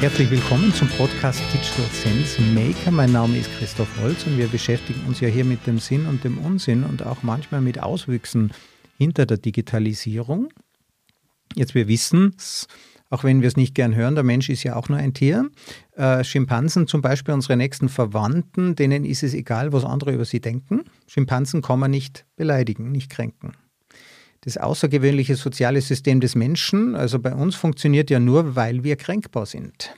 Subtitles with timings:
[0.00, 2.90] Herzlich willkommen zum Podcast Digital Sense Maker.
[2.90, 6.24] Mein Name ist Christoph Holz und wir beschäftigen uns ja hier mit dem Sinn und
[6.24, 8.50] dem Unsinn und auch manchmal mit Auswüchsen
[8.96, 10.48] hinter der Digitalisierung.
[11.54, 12.66] Jetzt wir wissen es,
[13.10, 15.50] auch wenn wir es nicht gern hören, der Mensch ist ja auch nur ein Tier.
[15.96, 20.40] Äh, Schimpansen zum Beispiel, unsere nächsten Verwandten, denen ist es egal, was andere über sie
[20.40, 20.84] denken.
[21.08, 23.52] Schimpansen kann man nicht beleidigen, nicht kränken.
[24.42, 29.44] Das außergewöhnliche soziale System des Menschen, also bei uns, funktioniert ja nur, weil wir kränkbar
[29.44, 29.94] sind.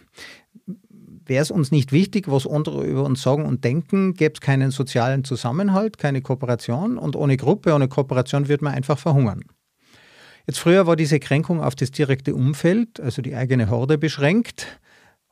[1.24, 4.72] Wäre es uns nicht wichtig, was andere über uns sagen und denken, gäbe es keinen
[4.72, 9.44] sozialen Zusammenhalt, keine Kooperation und ohne Gruppe, ohne Kooperation würde man einfach verhungern.
[10.48, 14.80] Jetzt früher war diese Kränkung auf das direkte Umfeld, also die eigene Horde beschränkt.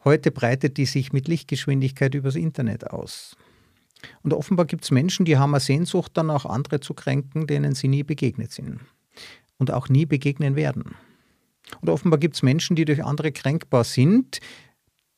[0.05, 3.37] Heute breitet die sich mit Lichtgeschwindigkeit übers Internet aus.
[4.23, 7.75] Und offenbar gibt es Menschen, die haben eine Sehnsucht, dann auch andere zu kränken, denen
[7.75, 8.79] sie nie begegnet sind
[9.61, 10.97] und auch nie begegnen werden.
[11.81, 14.41] Und offenbar gibt es Menschen, die durch andere kränkbar sind,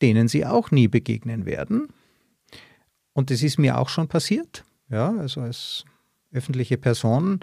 [0.01, 1.87] denen sie auch nie begegnen werden.
[3.13, 4.65] Und das ist mir auch schon passiert.
[4.89, 5.85] Ja, also als
[6.31, 7.39] öffentliche Person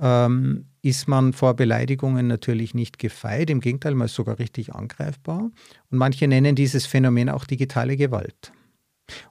[0.00, 3.48] ähm, ist man vor Beleidigungen natürlich nicht gefeit.
[3.48, 5.50] Im Gegenteil, man ist sogar richtig angreifbar.
[5.90, 8.52] Und manche nennen dieses Phänomen auch digitale Gewalt.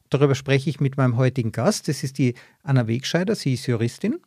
[0.03, 1.89] Und darüber spreche ich mit meinem heutigen Gast.
[1.89, 3.35] Das ist die Anna Wegscheider.
[3.35, 4.19] Sie ist Juristin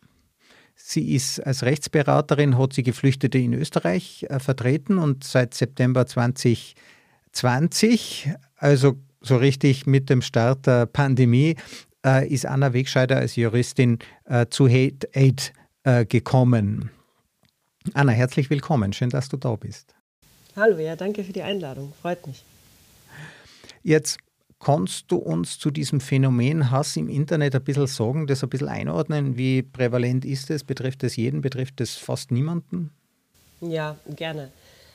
[0.74, 8.30] Sie ist als Rechtsberaterin, hat sie Geflüchtete in Österreich äh, vertreten und seit September 2020,
[8.56, 11.56] also so richtig mit dem Start der Pandemie,
[12.04, 15.52] äh, ist Anna Wegscheider als Juristin äh, zu Hate Aid
[15.84, 16.90] äh, gekommen.
[17.94, 18.92] Anna, herzlich willkommen.
[18.92, 19.94] Schön, dass du da bist.
[20.56, 21.92] Hallo, ja, danke für die Einladung.
[22.00, 22.44] Freut mich.
[23.82, 24.18] Jetzt
[24.64, 28.68] Kannst du uns zu diesem Phänomen Hass im Internet ein bisschen sagen, das ein bisschen
[28.68, 29.36] einordnen?
[29.36, 30.62] Wie prävalent ist es?
[30.62, 31.41] Betrifft es jeden?
[31.41, 32.92] Betrifft es fast niemanden?
[33.60, 34.52] Ja, gerne.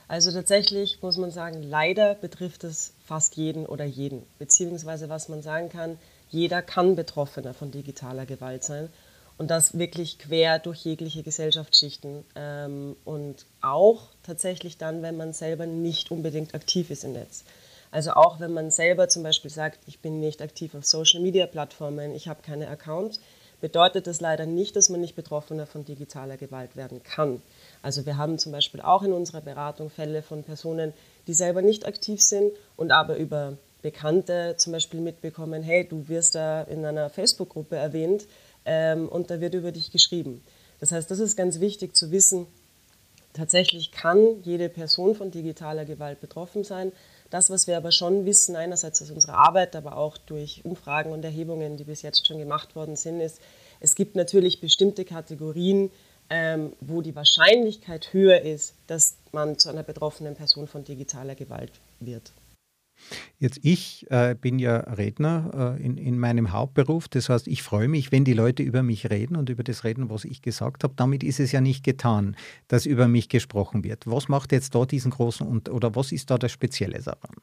[0.07, 4.23] Also tatsächlich muss man sagen, leider betrifft es fast jeden oder jeden.
[4.39, 5.97] Beziehungsweise was man sagen kann,
[6.29, 8.87] jeder kann Betroffener von digitaler Gewalt sein.
[9.37, 12.23] Und das wirklich quer durch jegliche Gesellschaftsschichten.
[12.35, 17.43] Ähm, und auch tatsächlich dann, wenn man selber nicht unbedingt aktiv ist im Netz.
[17.91, 22.27] Also auch wenn man selber zum Beispiel sagt, ich bin nicht aktiv auf Social-Media-Plattformen, ich
[22.27, 23.19] habe keine Accounts,
[23.61, 27.41] bedeutet das leider nicht, dass man nicht Betroffener von digitaler Gewalt werden kann.
[27.81, 30.93] Also wir haben zum Beispiel auch in unserer Beratung Fälle von Personen,
[31.27, 36.35] die selber nicht aktiv sind und aber über Bekannte zum Beispiel mitbekommen, hey, du wirst
[36.35, 38.27] da in einer Facebook-Gruppe erwähnt
[38.65, 40.43] ähm, und da wird über dich geschrieben.
[40.79, 42.47] Das heißt, das ist ganz wichtig zu wissen,
[43.33, 46.91] tatsächlich kann jede Person von digitaler Gewalt betroffen sein,
[47.29, 51.23] das, was wir aber schon wissen, einerseits aus unserer Arbeit, aber auch durch Umfragen und
[51.23, 53.39] Erhebungen, die bis jetzt schon gemacht worden sind, ist,
[53.79, 55.91] es gibt natürlich bestimmte Kategorien,
[56.29, 61.71] ähm, wo die Wahrscheinlichkeit höher ist, dass man zu einer betroffenen Person von digitaler Gewalt
[61.99, 62.31] wird.
[63.39, 67.07] Jetzt ich äh, bin ja Redner äh, in, in meinem Hauptberuf.
[67.07, 70.09] Das heißt, ich freue mich, wenn die Leute über mich reden und über das reden,
[70.09, 70.95] was ich gesagt habe.
[70.95, 72.35] Damit ist es ja nicht getan,
[72.67, 74.07] dass über mich gesprochen wird.
[74.07, 77.35] Was macht jetzt da diesen großen und oder was ist da das Spezielle daran?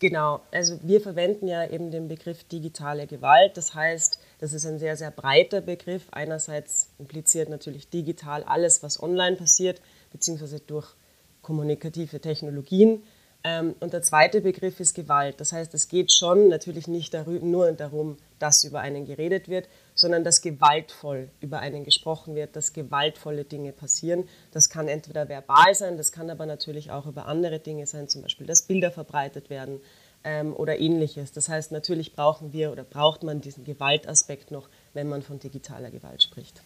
[0.00, 3.56] Genau, also wir verwenden ja eben den Begriff digitale Gewalt.
[3.56, 6.06] Das heißt, das ist ein sehr, sehr breiter Begriff.
[6.12, 9.80] Einerseits impliziert natürlich digital alles, was online passiert,
[10.12, 10.94] beziehungsweise durch
[11.42, 13.02] kommunikative Technologien.
[13.48, 15.40] Ähm, und der zweite Begriff ist Gewalt.
[15.40, 20.22] Das heißt, es geht schon natürlich nicht nur darum, dass über einen geredet wird, sondern
[20.22, 24.28] dass gewaltvoll über einen gesprochen wird, dass gewaltvolle Dinge passieren.
[24.52, 28.22] Das kann entweder verbal sein, das kann aber natürlich auch über andere Dinge sein, zum
[28.22, 29.80] Beispiel, dass Bilder verbreitet werden
[30.24, 31.32] ähm, oder ähnliches.
[31.32, 35.90] Das heißt, natürlich brauchen wir oder braucht man diesen Gewaltaspekt noch, wenn man von digitaler
[35.90, 36.60] Gewalt spricht.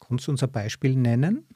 [0.00, 1.46] Kannst du uns ein Beispiel nennen?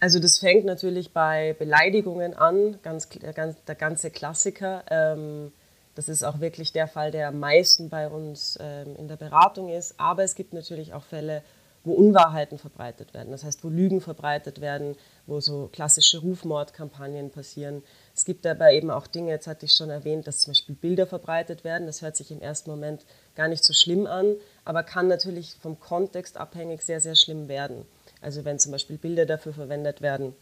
[0.00, 4.82] Also das fängt natürlich bei Beleidigungen an, ganz, ganz, der ganze Klassiker.
[4.90, 5.52] Ähm,
[5.94, 9.68] das ist auch wirklich der Fall, der am meisten bei uns ähm, in der Beratung
[9.68, 10.00] ist.
[10.00, 11.42] Aber es gibt natürlich auch Fälle,
[11.84, 13.30] wo Unwahrheiten verbreitet werden.
[13.30, 14.96] Das heißt, wo Lügen verbreitet werden,
[15.26, 17.82] wo so klassische Rufmordkampagnen passieren.
[18.14, 21.06] Es gibt aber eben auch Dinge, jetzt hatte ich schon erwähnt, dass zum Beispiel Bilder
[21.06, 21.86] verbreitet werden.
[21.86, 23.04] Das hört sich im ersten Moment
[23.34, 27.86] gar nicht so schlimm an, aber kann natürlich vom Kontext abhängig sehr, sehr schlimm werden.
[28.20, 30.34] Also wenn zum Beispiel Bilder dafür verwendet werden,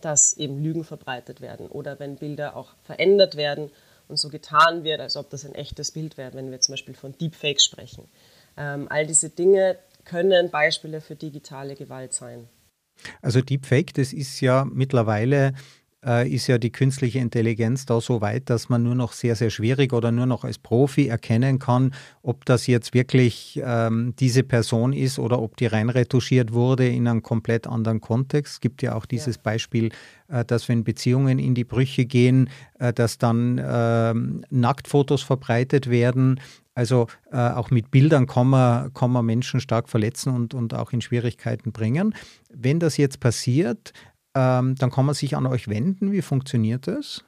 [0.00, 3.70] dass eben Lügen verbreitet werden oder wenn Bilder auch verändert werden
[4.08, 6.94] und so getan wird, als ob das ein echtes Bild wäre, wenn wir zum Beispiel
[6.94, 8.08] von Deepfakes sprechen.
[8.56, 12.48] Ähm, all diese Dinge können Beispiele für digitale Gewalt sein.
[13.20, 15.54] Also Deepfake, das ist ja mittlerweile
[16.04, 19.92] ist ja die künstliche Intelligenz da so weit, dass man nur noch sehr, sehr schwierig
[19.92, 25.20] oder nur noch als Profi erkennen kann, ob das jetzt wirklich ähm, diese Person ist
[25.20, 28.54] oder ob die rein retuschiert wurde in einem komplett anderen Kontext.
[28.54, 29.42] Es gibt ja auch dieses ja.
[29.44, 29.90] Beispiel,
[30.28, 34.14] äh, dass wenn Beziehungen in die Brüche gehen, äh, dass dann äh,
[34.50, 36.40] Nacktfotos verbreitet werden.
[36.74, 40.92] Also äh, auch mit Bildern kann man, kann man Menschen stark verletzen und, und auch
[40.92, 42.14] in Schwierigkeiten bringen.
[42.50, 43.92] Wenn das jetzt passiert,
[44.34, 46.12] ähm, dann kann man sich an euch wenden.
[46.12, 47.24] Wie funktioniert das?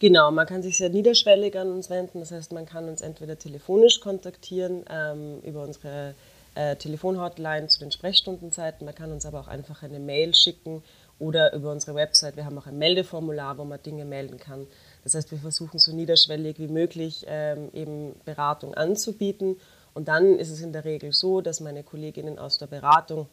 [0.00, 2.20] Genau, man kann sich sehr niederschwellig an uns wenden.
[2.20, 6.14] Das heißt, man kann uns entweder telefonisch kontaktieren ähm, über unsere
[6.54, 8.84] äh, Telefonhotline zu den Sprechstundenzeiten.
[8.84, 10.82] Man kann uns aber auch einfach eine Mail schicken
[11.18, 12.36] oder über unsere Website.
[12.36, 14.66] Wir haben auch ein Meldeformular, wo man Dinge melden kann.
[15.04, 19.56] Das heißt, wir versuchen so niederschwellig wie möglich ähm, eben Beratung anzubieten.
[19.94, 23.28] Und dann ist es in der Regel so, dass meine Kolleginnen aus der Beratung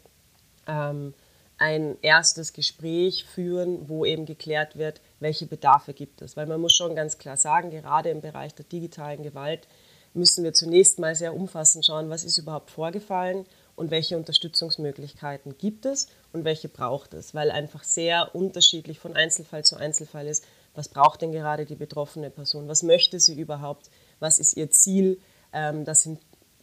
[0.67, 1.13] ähm,
[1.61, 6.35] ein erstes Gespräch führen, wo eben geklärt wird, welche Bedarfe gibt es.
[6.35, 9.67] Weil man muss schon ganz klar sagen, gerade im Bereich der digitalen Gewalt
[10.15, 15.85] müssen wir zunächst mal sehr umfassend schauen, was ist überhaupt vorgefallen und welche Unterstützungsmöglichkeiten gibt
[15.85, 20.43] es und welche braucht es, weil einfach sehr unterschiedlich von Einzelfall zu Einzelfall ist,
[20.73, 25.19] was braucht denn gerade die betroffene Person, was möchte sie überhaupt, was ist ihr Ziel.
[25.53, 26.19] Ähm, das sind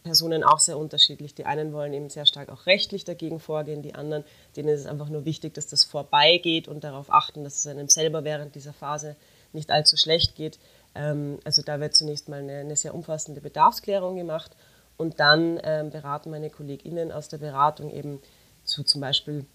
[0.09, 1.35] Personen auch sehr unterschiedlich.
[1.35, 4.23] Die einen wollen eben sehr stark auch rechtlich dagegen vorgehen, die anderen,
[4.55, 7.89] denen ist es einfach nur wichtig, dass das vorbeigeht und darauf achten, dass es einem
[7.89, 9.15] selber während dieser Phase
[9.53, 10.57] nicht allzu schlecht geht.
[10.95, 14.49] Ähm, also da wird zunächst mal eine, eine sehr umfassende Bedarfsklärung gemacht
[14.97, 18.19] und dann ähm, beraten meine KollegInnen aus der Beratung eben
[18.63, 19.45] zu zum Beispiel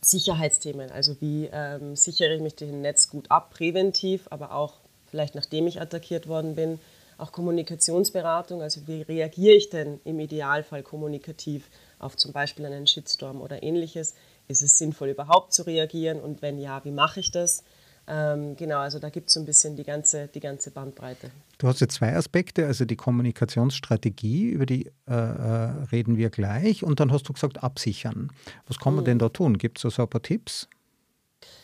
[0.00, 0.92] Sicherheitsthemen.
[0.92, 4.74] Also wie ähm, sichere ich mich dem Netz gut ab, präventiv, aber auch
[5.06, 6.78] vielleicht nachdem ich attackiert worden bin
[7.18, 11.68] auch Kommunikationsberatung, also wie reagiere ich denn im Idealfall kommunikativ
[11.98, 14.14] auf zum Beispiel einen Shitstorm oder ähnliches?
[14.46, 17.64] Ist es sinnvoll überhaupt zu reagieren und wenn ja, wie mache ich das?
[18.10, 21.30] Ähm, genau, also da gibt es so ein bisschen die ganze, die ganze Bandbreite.
[21.58, 26.82] Du hast jetzt zwei Aspekte, also die Kommunikationsstrategie, über die äh, äh reden wir gleich,
[26.84, 28.30] und dann hast du gesagt, absichern.
[28.66, 29.06] Was kann man hm.
[29.06, 29.58] denn da tun?
[29.58, 30.68] Gibt es da so ein paar Tipps?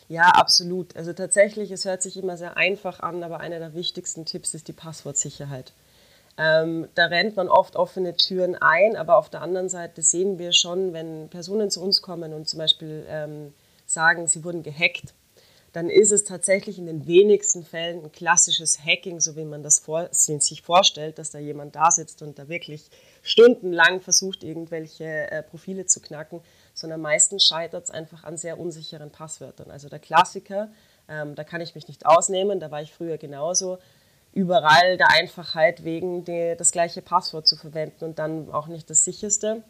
[0.07, 0.95] Ja, absolut.
[0.95, 4.67] Also tatsächlich, es hört sich immer sehr einfach an, aber einer der wichtigsten Tipps ist
[4.67, 5.73] die Passwortsicherheit.
[6.37, 10.51] Ähm, da rennt man oft offene Türen ein, aber auf der anderen Seite sehen wir
[10.51, 13.53] schon, wenn Personen zu uns kommen und zum Beispiel ähm,
[13.85, 15.13] sagen, sie wurden gehackt,
[15.71, 19.79] dann ist es tatsächlich in den wenigsten Fällen ein klassisches Hacking, so wie man das
[19.79, 22.89] vor, sich vorstellt, dass da jemand da sitzt und da wirklich
[23.23, 26.41] stundenlang versucht, irgendwelche äh, Profile zu knacken,
[26.75, 29.71] sondern meistens scheitert es einfach an sehr unsicheren Passwörtern.
[29.71, 30.69] Also der Klassiker,
[31.09, 33.79] ähm, da kann ich mich nicht ausnehmen, da war ich früher genauso,
[34.33, 39.03] überall der Einfachheit wegen die, das gleiche Passwort zu verwenden und dann auch nicht das
[39.03, 39.63] sicherste.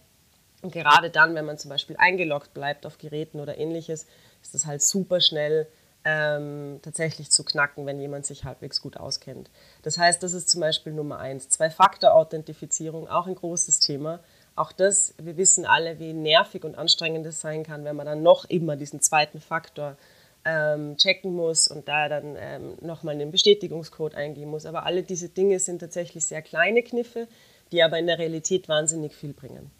[0.63, 4.07] Und gerade dann, wenn man zum Beispiel eingeloggt bleibt auf Geräten oder ähnliches,
[4.41, 5.67] ist das halt super schnell
[6.03, 9.51] ähm, tatsächlich zu knacken, wenn jemand sich halbwegs gut auskennt.
[9.83, 11.49] Das heißt, das ist zum Beispiel Nummer eins.
[11.49, 14.19] Zwei-Faktor-Authentifizierung, auch ein großes Thema.
[14.55, 18.23] Auch das, wir wissen alle, wie nervig und anstrengend es sein kann, wenn man dann
[18.23, 19.97] noch immer diesen zweiten Faktor
[20.45, 24.65] ähm, checken muss und da dann ähm, nochmal einen Bestätigungscode eingeben muss.
[24.65, 27.27] Aber alle diese Dinge sind tatsächlich sehr kleine Kniffe,
[27.71, 29.71] die aber in der Realität wahnsinnig viel bringen.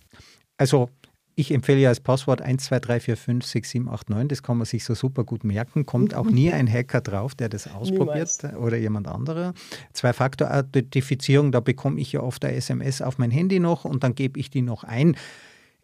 [0.58, 0.90] Also
[1.36, 5.86] ich empfehle ja als Passwort 1234567889, das kann man sich so super gut merken.
[5.86, 8.58] Kommt auch nie ein Hacker drauf, der das ausprobiert Niemals.
[8.58, 9.54] oder jemand anderer.
[9.92, 14.40] Zwei-Faktor-Authentifizierung, da bekomme ich ja oft eine SMS auf mein Handy noch und dann gebe
[14.40, 15.18] ich die noch ein.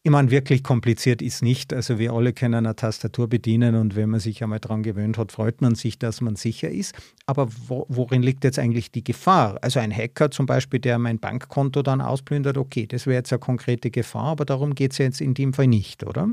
[0.03, 1.73] Ich meine, wirklich kompliziert ist nicht.
[1.73, 5.31] Also wir alle können eine Tastatur bedienen und wenn man sich einmal daran gewöhnt hat,
[5.31, 6.95] freut man sich, dass man sicher ist.
[7.27, 9.59] Aber wo, worin liegt jetzt eigentlich die Gefahr?
[9.61, 13.39] Also ein Hacker zum Beispiel, der mein Bankkonto dann ausplündert, okay, das wäre jetzt eine
[13.39, 16.29] konkrete Gefahr, aber darum geht es jetzt in dem Fall nicht, oder?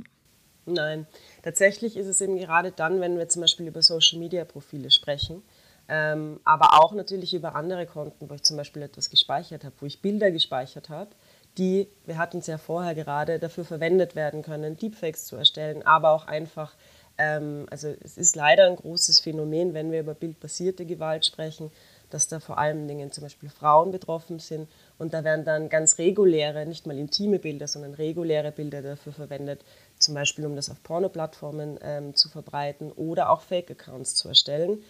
[0.64, 1.06] Nein,
[1.42, 5.42] tatsächlich ist es eben gerade dann, wenn wir zum Beispiel über Social-Media-Profile sprechen,
[5.88, 9.86] ähm, aber auch natürlich über andere Konten, wo ich zum Beispiel etwas gespeichert habe, wo
[9.86, 11.10] ich Bilder gespeichert habe,
[11.56, 16.10] die, wir hatten es ja vorher gerade, dafür verwendet werden können, Deepfakes zu erstellen, aber
[16.10, 16.74] auch einfach,
[17.16, 21.70] ähm, also es ist leider ein großes Phänomen, wenn wir über bildbasierte Gewalt sprechen,
[22.10, 25.98] dass da vor allen Dingen zum Beispiel Frauen betroffen sind und da werden dann ganz
[25.98, 29.62] reguläre, nicht mal intime Bilder, sondern reguläre Bilder dafür verwendet,
[29.98, 34.82] zum Beispiel um das auf Pornoplattformen ähm, zu verbreiten oder auch Fake-Accounts zu erstellen.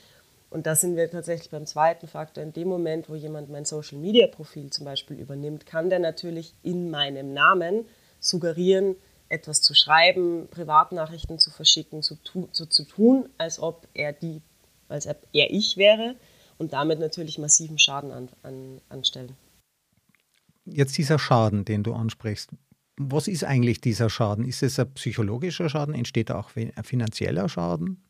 [0.51, 2.43] Und da sind wir tatsächlich beim zweiten Faktor.
[2.43, 7.35] In dem Moment, wo jemand mein Social-Media-Profil zum Beispiel übernimmt, kann der natürlich in meinem
[7.35, 7.85] Namen
[8.19, 8.97] suggerieren,
[9.29, 12.17] etwas zu schreiben, Privatnachrichten zu verschicken, so,
[12.53, 14.41] so zu tun, als ob er die,
[14.89, 16.17] als ob er ich wäre
[16.57, 19.37] und damit natürlich massiven Schaden an, an, anstellen.
[20.65, 22.51] Jetzt dieser Schaden, den du ansprichst.
[22.97, 24.45] Was ist eigentlich dieser Schaden?
[24.47, 25.95] Ist es ein psychologischer Schaden?
[25.95, 28.03] Entsteht da auch ein finanzieller Schaden?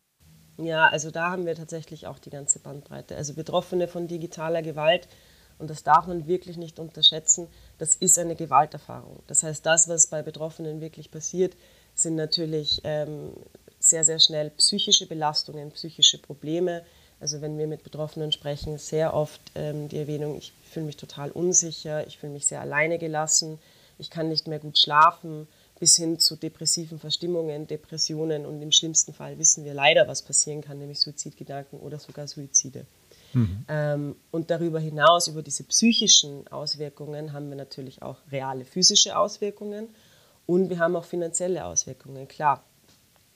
[0.59, 3.17] Ja, also da haben wir tatsächlich auch die ganze Bandbreite.
[3.17, 5.09] Also Betroffene von digitaler Gewalt,
[5.59, 7.49] und das darf man wirklich nicht unterschätzen,
[7.79, 9.23] das ist eine Gewalterfahrung.
[9.27, 11.57] Das heißt, das, was bei Betroffenen wirklich passiert,
[11.95, 13.33] sind natürlich ähm,
[13.81, 16.85] sehr, sehr schnell psychische Belastungen, psychische Probleme.
[17.21, 21.31] Also wenn wir mit Betroffenen sprechen, sehr oft ähm, die Erwähnung, ich fühle mich total
[21.33, 23.59] unsicher, ich fühle mich sehr alleine gelassen,
[23.99, 29.13] ich kann nicht mehr gut schlafen, bis hin zu depressiven Verstimmungen, Depressionen und im schlimmsten
[29.13, 32.85] Fall wissen wir leider, was passieren kann, nämlich Suizidgedanken oder sogar Suizide.
[33.33, 33.65] Mhm.
[33.69, 39.89] Ähm, und darüber hinaus, über diese psychischen Auswirkungen, haben wir natürlich auch reale physische Auswirkungen
[40.47, 42.65] und wir haben auch finanzielle Auswirkungen, klar.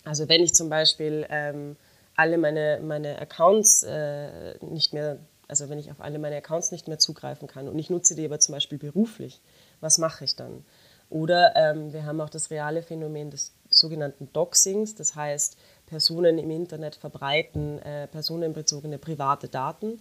[0.04, 1.76] Also wenn ich zum Beispiel ähm,
[2.16, 6.88] alle meine, meine Accounts äh, nicht mehr, also wenn ich auf alle meine Accounts nicht
[6.88, 9.40] mehr zugreifen kann und ich nutze die aber zum Beispiel beruflich,
[9.80, 10.64] was mache ich dann?
[11.12, 16.50] Oder ähm, wir haben auch das reale Phänomen des sogenannten Doxings, das heißt, Personen im
[16.50, 20.00] Internet verbreiten äh, personenbezogene private Daten.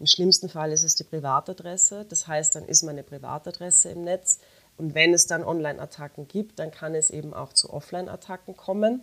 [0.00, 4.38] Im schlimmsten Fall ist es die Privatadresse, das heißt, dann ist meine Privatadresse im Netz.
[4.78, 9.02] Und wenn es dann Online-Attacken gibt, dann kann es eben auch zu Offline-Attacken kommen,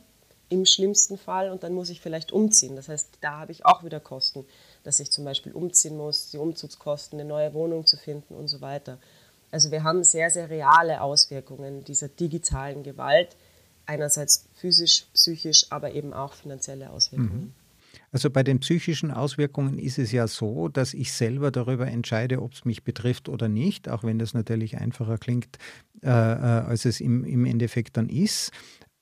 [0.49, 1.51] im schlimmsten Fall.
[1.51, 2.75] Und dann muss ich vielleicht umziehen.
[2.75, 4.43] Das heißt, da habe ich auch wieder Kosten,
[4.83, 8.61] dass ich zum Beispiel umziehen muss, die Umzugskosten, eine neue Wohnung zu finden und so
[8.61, 8.97] weiter.
[9.53, 13.37] Also wir haben sehr, sehr reale Auswirkungen dieser digitalen Gewalt.
[13.85, 17.53] Einerseits physisch, psychisch, aber eben auch finanzielle Auswirkungen.
[17.53, 17.53] Mhm.
[18.11, 22.53] Also bei den psychischen Auswirkungen ist es ja so, dass ich selber darüber entscheide, ob
[22.53, 25.59] es mich betrifft oder nicht, auch wenn das natürlich einfacher klingt,
[26.01, 28.51] äh, äh, als es im, im Endeffekt dann ist.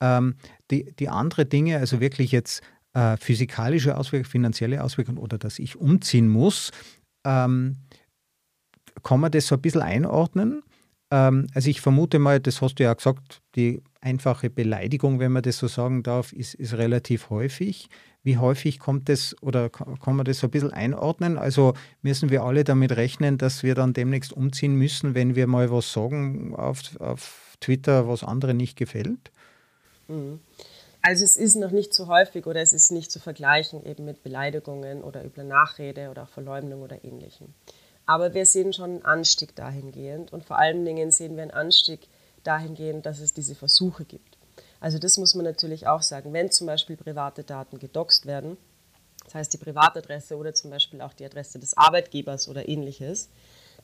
[0.02, 0.34] Ähm,
[0.70, 2.60] die, die andere Dinge, also wirklich jetzt
[2.92, 6.72] äh, physikalische Auswirkungen, finanzielle Auswirkungen oder dass ich umziehen muss,
[7.24, 7.76] ähm,
[9.02, 10.62] kann man das so ein bisschen einordnen?
[11.10, 15.42] Ähm, also ich vermute mal, das hast du ja gesagt, die einfache Beleidigung, wenn man
[15.42, 17.88] das so sagen darf, ist, ist relativ häufig.
[18.24, 21.38] Wie häufig kommt das oder kann man das so ein bisschen einordnen?
[21.38, 25.70] Also müssen wir alle damit rechnen, dass wir dann demnächst umziehen müssen, wenn wir mal
[25.70, 29.30] was sagen auf, auf Twitter, was anderen nicht gefällt?
[30.08, 30.40] Mhm.
[31.02, 34.22] Also es ist noch nicht so häufig oder es ist nicht zu vergleichen eben mit
[34.22, 37.48] Beleidigungen oder übler Nachrede oder Verleumdung oder ähnlichem.
[38.06, 42.08] Aber wir sehen schon einen Anstieg dahingehend und vor allen Dingen sehen wir einen Anstieg
[42.42, 44.36] dahingehend, dass es diese Versuche gibt.
[44.80, 46.32] Also das muss man natürlich auch sagen.
[46.32, 48.56] Wenn zum Beispiel private Daten gedoxt werden,
[49.24, 53.28] das heißt die Privatadresse oder zum Beispiel auch die Adresse des Arbeitgebers oder ähnliches,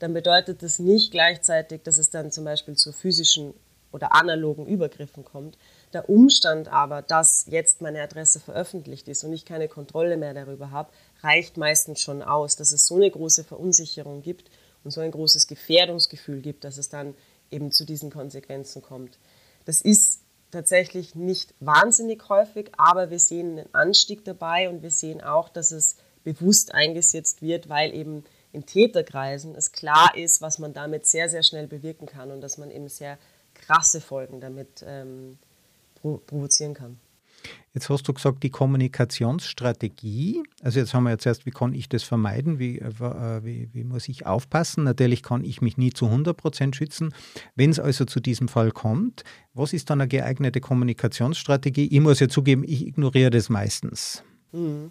[0.00, 3.54] dann bedeutet das nicht gleichzeitig, dass es dann zum Beispiel zu physischen
[3.92, 5.56] oder analogen Übergriffen kommt.
[5.92, 10.70] Der Umstand aber, dass jetzt meine Adresse veröffentlicht ist und ich keine Kontrolle mehr darüber
[10.70, 10.90] habe,
[11.22, 14.50] reicht meistens schon aus, dass es so eine große Verunsicherung gibt
[14.84, 17.14] und so ein großes Gefährdungsgefühl gibt, dass es dann
[17.50, 19.18] eben zu diesen Konsequenzen kommt.
[19.64, 25.22] Das ist tatsächlich nicht wahnsinnig häufig, aber wir sehen einen Anstieg dabei und wir sehen
[25.22, 30.72] auch, dass es bewusst eingesetzt wird, weil eben in Täterkreisen es klar ist, was man
[30.72, 33.18] damit sehr, sehr schnell bewirken kann und dass man eben sehr
[33.54, 35.38] krasse Folgen damit ähm,
[36.00, 36.98] provozieren kann.
[37.74, 40.42] Jetzt hast du gesagt, die Kommunikationsstrategie.
[40.62, 42.58] Also jetzt haben wir jetzt erst, wie kann ich das vermeiden?
[42.58, 44.84] Wie, äh, äh, wie, wie muss ich aufpassen?
[44.84, 47.14] Natürlich kann ich mich nie zu 100 Prozent schützen.
[47.54, 49.22] Wenn es also zu diesem Fall kommt,
[49.54, 51.88] was ist dann eine geeignete Kommunikationsstrategie?
[51.88, 54.24] Ich muss ja zugeben, ich ignoriere das meistens.
[54.52, 54.90] Mhm.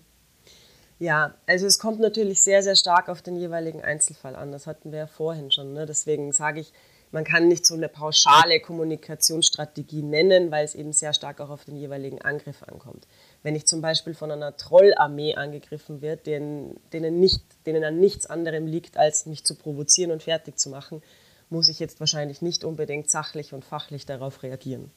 [0.99, 4.51] Ja, also es kommt natürlich sehr, sehr stark auf den jeweiligen Einzelfall an.
[4.51, 5.73] Das hatten wir ja vorhin schon.
[5.73, 5.85] Ne?
[5.85, 6.73] Deswegen sage ich,
[7.11, 11.63] man kann nicht so eine pauschale Kommunikationsstrategie nennen, weil es eben sehr stark auch auf
[11.63, 13.07] den jeweiligen Angriff ankommt.
[13.43, 18.25] Wenn ich zum Beispiel von einer Trollarmee angegriffen wird, denen, denen, nicht, denen an nichts
[18.25, 21.01] anderem liegt, als mich zu provozieren und fertig zu machen,
[21.49, 24.91] muss ich jetzt wahrscheinlich nicht unbedingt sachlich und fachlich darauf reagieren.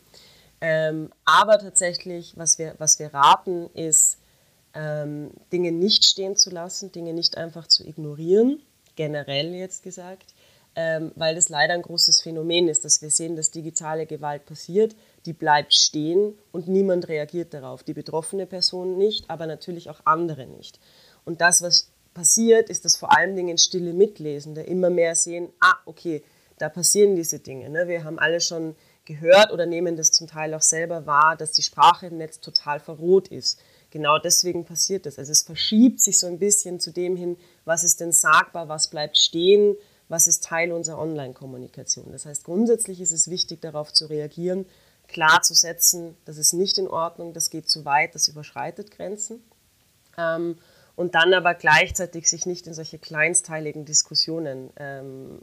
[0.60, 4.18] Ähm, aber tatsächlich, was wir, was wir raten, ist,
[4.74, 8.60] ähm, Dinge nicht stehen zu lassen, Dinge nicht einfach zu ignorieren,
[8.96, 10.34] generell jetzt gesagt,
[10.76, 14.94] ähm, weil das leider ein großes Phänomen ist, dass wir sehen, dass digitale Gewalt passiert,
[15.26, 17.82] die bleibt stehen und niemand reagiert darauf.
[17.82, 20.78] Die betroffene Person nicht, aber natürlich auch andere nicht.
[21.24, 25.76] Und das, was passiert, ist, dass vor allen Dingen stille Mitlesende immer mehr sehen, ah,
[25.86, 26.22] okay,
[26.58, 27.68] da passieren diese Dinge.
[27.70, 27.88] Ne?
[27.88, 31.62] Wir haben alle schon gehört oder nehmen das zum Teil auch selber wahr, dass die
[31.62, 33.60] Sprache im Netz total verroht ist.
[33.90, 35.18] Genau deswegen passiert das.
[35.18, 38.88] Also es verschiebt sich so ein bisschen zu dem hin, was ist denn sagbar, was
[38.88, 39.74] bleibt stehen,
[40.10, 42.10] was ist Teil unserer Online-Kommunikation.
[42.10, 44.66] Das heißt, grundsätzlich ist es wichtig, darauf zu reagieren,
[45.06, 49.42] klar zu setzen, das ist nicht in Ordnung, das geht zu weit, das überschreitet Grenzen.
[50.18, 50.58] Ähm,
[50.96, 55.38] und dann aber gleichzeitig sich nicht in solche kleinsteiligen Diskussionen ähm,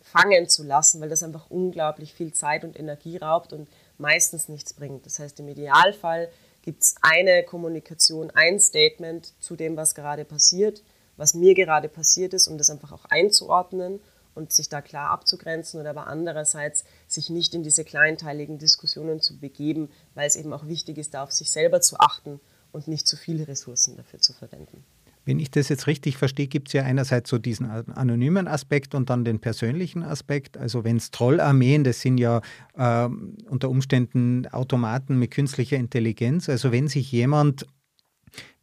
[0.00, 4.72] fangen zu lassen, weil das einfach unglaublich viel Zeit und Energie raubt und meistens nichts
[4.72, 5.04] bringt.
[5.04, 6.30] Das heißt, im Idealfall
[6.62, 10.82] gibt es eine Kommunikation, ein Statement zu dem, was gerade passiert,
[11.18, 14.00] was mir gerade passiert ist, um das einfach auch einzuordnen
[14.34, 19.38] und sich da klar abzugrenzen oder aber andererseits sich nicht in diese kleinteiligen Diskussionen zu
[19.38, 22.40] begeben, weil es eben auch wichtig ist, da auf sich selber zu achten
[22.72, 24.84] und nicht zu viele Ressourcen dafür zu verwenden.
[25.24, 29.10] Wenn ich das jetzt richtig verstehe, gibt es ja einerseits so diesen anonymen Aspekt und
[29.10, 30.56] dann den persönlichen Aspekt.
[30.56, 32.40] Also wenn es Trollarmeen, das sind ja
[32.78, 33.08] äh,
[33.50, 36.48] unter Umständen Automaten mit künstlicher Intelligenz.
[36.48, 37.66] Also wenn sich jemand,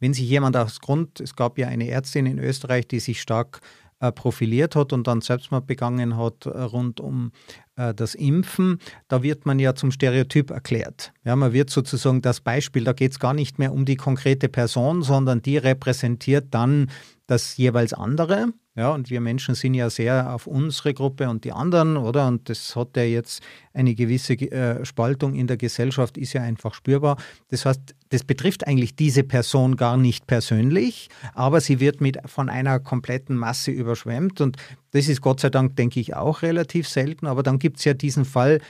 [0.00, 3.60] wenn sich jemand aus Grund, es gab ja eine Ärztin in Österreich, die sich stark
[3.98, 7.32] äh, profiliert hat und dann Selbstmord begangen hat äh, rund um
[7.76, 11.14] äh, das Impfen, da wird man ja zum Stereotyp erklärt.
[11.24, 14.50] Ja, man wird sozusagen das Beispiel, da geht es gar nicht mehr um die konkrete
[14.50, 16.90] Person, sondern die repräsentiert dann
[17.26, 18.48] das jeweils andere.
[18.76, 22.28] Ja, und wir Menschen sind ja sehr auf unsere Gruppe und die anderen, oder?
[22.28, 23.42] Und das hat ja jetzt
[23.72, 27.16] eine gewisse äh, Spaltung in der Gesellschaft, ist ja einfach spürbar.
[27.48, 32.50] Das heißt, das betrifft eigentlich diese Person gar nicht persönlich, aber sie wird mit von
[32.50, 34.42] einer kompletten Masse überschwemmt.
[34.42, 34.58] Und
[34.90, 37.26] das ist Gott sei Dank, denke ich, auch relativ selten.
[37.26, 38.60] Aber dann gibt es ja diesen Fall,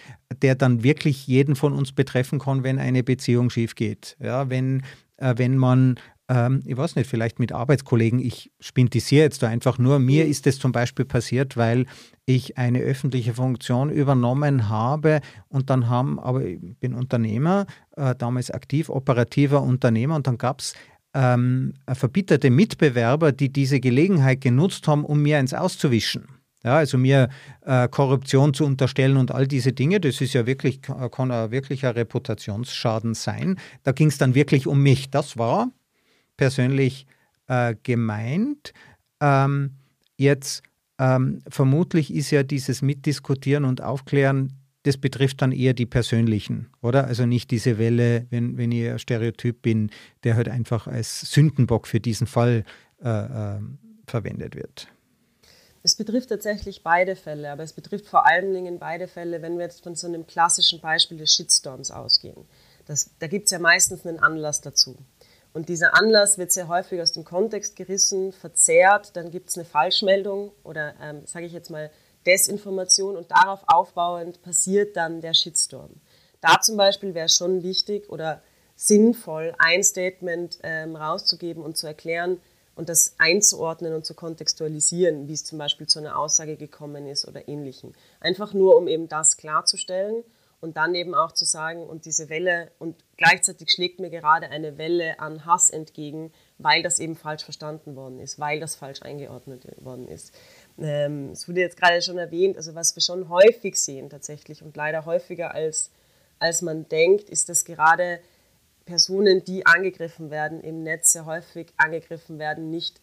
[0.41, 4.17] der dann wirklich jeden von uns betreffen kann, wenn eine Beziehung schief geht.
[4.21, 4.85] Ja, wenn,
[5.17, 5.97] äh, wenn man
[6.29, 10.31] ähm, ich weiß nicht, vielleicht mit Arbeitskollegen, ich spintisiere jetzt da einfach nur, mir mhm.
[10.31, 11.87] ist es zum Beispiel passiert, weil
[12.25, 17.67] ich eine öffentliche Funktion übernommen habe und dann haben, aber ich bin Unternehmer,
[17.97, 20.75] äh, damals aktiv operativer Unternehmer und dann gab es
[21.15, 26.27] ähm, verbitterte Mitbewerber, die diese Gelegenheit genutzt haben, um mir ins Auszuwischen.
[26.65, 27.29] Ja, also mir
[27.65, 31.95] äh, Korruption zu unterstellen und all diese Dinge, das ist ja wirklich, kann ein wirklicher
[31.95, 33.57] Reputationsschaden sein.
[33.85, 35.09] Da ging es dann wirklich um mich.
[35.11, 35.71] Das war
[36.37, 37.07] persönlich
[37.49, 38.73] äh, gemeint.
[39.21, 39.73] Ähm,
[40.17, 40.63] jetzt
[40.99, 44.53] ähm, vermutlich ist ja dieses Mitdiskutieren und Aufklären,
[44.85, 47.07] das betrifft dann eher die persönlichen, oder?
[47.07, 49.91] Also nicht diese Welle, wenn, wenn ich ein Stereotyp bin,
[50.23, 52.65] der halt einfach als Sündenbock für diesen Fall
[53.03, 53.61] äh, äh,
[54.07, 54.89] verwendet wird.
[55.83, 59.65] Es betrifft tatsächlich beide Fälle, aber es betrifft vor allen Dingen beide Fälle, wenn wir
[59.65, 62.45] jetzt von so einem klassischen Beispiel des Shitstorms ausgehen.
[62.87, 64.97] Das, da gibt es ja meistens einen Anlass dazu.
[65.57, 69.65] Und dieser Anlass wird sehr häufig aus dem Kontext gerissen, verzerrt, dann gibt es eine
[69.65, 71.91] Falschmeldung oder, ähm, sage ich jetzt mal,
[72.27, 75.89] Desinformation und darauf aufbauend passiert dann der Shitstorm.
[76.43, 78.43] Da zum Beispiel wäre es schon wichtig oder
[78.75, 82.39] sinnvoll, ein Statement ähm, rauszugeben und zu erklären
[82.75, 87.27] und das einzuordnen und zu kontextualisieren, wie es zum Beispiel zu einer Aussage gekommen ist
[87.27, 87.95] oder ähnlichem.
[88.21, 90.23] Einfach nur, um eben das klarzustellen
[90.67, 94.79] und dann eben auch zu sagen, und diese Welle, und gleichzeitig schlägt mir gerade eine
[94.79, 99.65] Welle an Hass entgegen, weil das eben falsch verstanden worden ist, weil das falsch eingeordnet
[99.85, 100.35] worden ist.
[100.77, 104.77] Ähm, es wurde jetzt gerade schon erwähnt, also was wir schon häufig sehen tatsächlich und
[104.77, 105.93] leider häufiger als,
[106.41, 108.19] als man denkt, ist, dass gerade
[108.87, 113.01] Personen, die angegriffen werden im Netz, sehr häufig angegriffen werden, nicht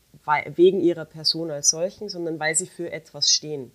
[0.56, 3.72] wegen ihrer Person als solchen, sondern weil sie für etwas stehen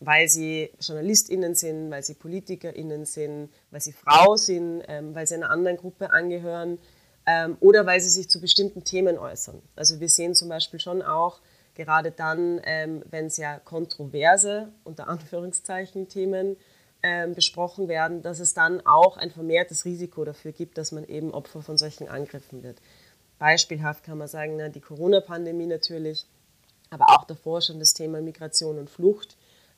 [0.00, 5.34] weil sie JournalistInnen sind, weil sie PolitikerInnen sind, weil sie Frau sind, ähm, weil sie
[5.34, 6.78] einer anderen Gruppe angehören
[7.26, 9.62] ähm, oder weil sie sich zu bestimmten Themen äußern.
[9.74, 11.40] Also wir sehen zum Beispiel schon auch,
[11.74, 16.56] gerade dann, ähm, wenn sehr kontroverse, unter Anführungszeichen, Themen
[17.02, 21.32] ähm, besprochen werden, dass es dann auch ein vermehrtes Risiko dafür gibt, dass man eben
[21.32, 22.80] Opfer von solchen Angriffen wird.
[23.38, 26.26] Beispielhaft kann man sagen, na, die Corona-Pandemie natürlich,
[26.90, 29.36] aber auch davor schon das Thema Migration und Flucht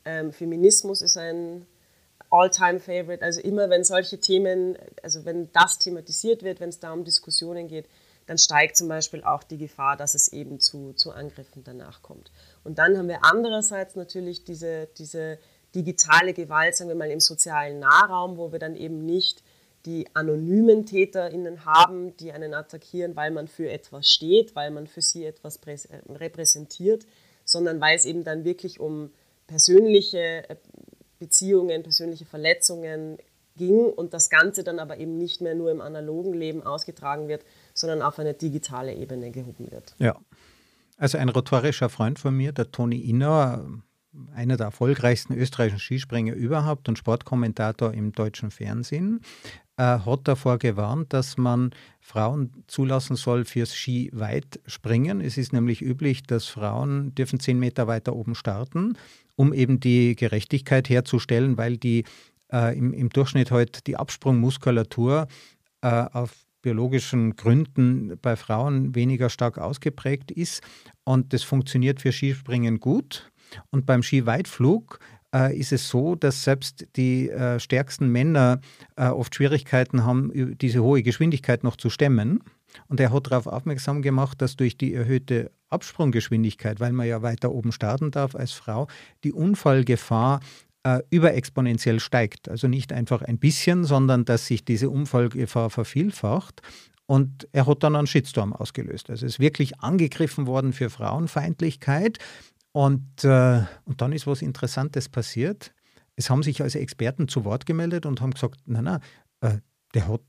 [0.09, 1.66] ähm, Feminismus ist ein
[2.31, 3.23] All-Time-Favorite.
[3.23, 7.68] Also immer, wenn solche Themen, also wenn das thematisiert wird, wenn es da um Diskussionen
[7.68, 7.87] geht,
[8.27, 12.31] dann steigt zum Beispiel auch die Gefahr, dass es eben zu, zu Angriffen danach kommt.
[12.64, 15.38] Und dann haben wir andererseits natürlich diese, diese
[15.75, 19.42] digitale Gewalt, sagen wir mal, im sozialen Nahraum, wo wir dann eben nicht
[19.87, 25.03] die anonymen TäterInnen haben, die einen attackieren, weil man für etwas steht, weil man für
[25.03, 25.61] sie etwas
[26.09, 27.07] repräsentiert,
[27.44, 29.11] sondern weil es eben dann wirklich um
[29.48, 30.56] persönliche äh,
[31.18, 33.18] Beziehungen, persönliche Verletzungen
[33.56, 37.44] ging und das Ganze dann aber eben nicht mehr nur im analogen Leben ausgetragen wird,
[37.74, 39.96] sondern auf eine digitale Ebene gehoben wird.
[39.98, 40.16] Ja.
[40.96, 43.68] Also ein rhetorischer Freund von mir, der Toni Inner,
[44.34, 49.20] einer der erfolgreichsten österreichischen Skispringer überhaupt und Sportkommentator im deutschen Fernsehen,
[49.76, 55.20] äh, hat davor gewarnt, dass man Frauen zulassen soll fürs Skiweitspringen.
[55.20, 58.96] Es ist nämlich üblich, dass Frauen dürfen zehn Meter weiter oben starten
[59.38, 62.05] um eben die Gerechtigkeit herzustellen, weil die
[62.53, 65.29] äh, im, im, Durchschnitt halt die Absprungmuskulatur
[65.81, 70.61] äh, auf biologischen Gründen bei Frauen weniger stark ausgeprägt ist.
[71.05, 73.31] Und das funktioniert für Skispringen gut.
[73.70, 74.98] Und beim Skiweitflug
[75.33, 78.61] äh, ist es so, dass selbst die äh, stärksten Männer
[78.96, 82.40] äh, oft Schwierigkeiten haben, diese hohe Geschwindigkeit noch zu stemmen.
[82.87, 87.53] Und er hat darauf aufmerksam gemacht, dass durch die erhöhte Absprunggeschwindigkeit, weil man ja weiter
[87.53, 88.87] oben starten darf als Frau,
[89.25, 90.41] die Unfallgefahr
[90.85, 92.49] äh, überexponentiell steigt.
[92.49, 96.62] Also nicht einfach ein bisschen, sondern dass sich diese Unfallgefahr vervielfacht.
[97.07, 99.11] Und er hat dann einen Shitstorm ausgelöst.
[99.11, 102.19] Also ist wirklich angegriffen worden für Frauenfeindlichkeit.
[102.73, 105.73] Und, äh, und dann ist was Interessantes passiert.
[106.17, 109.01] Es haben sich also Experten zu Wort gemeldet und haben gesagt, nein, nein,
[109.41, 109.59] äh,
[109.95, 110.21] der hat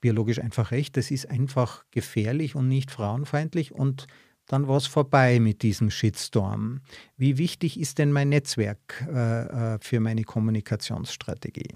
[0.00, 4.06] biologisch einfach recht, das ist einfach gefährlich und nicht frauenfeindlich und
[4.46, 6.80] dann war es vorbei mit diesem Shitstorm.
[7.16, 11.74] Wie wichtig ist denn mein Netzwerk äh, äh, für meine Kommunikationsstrategie?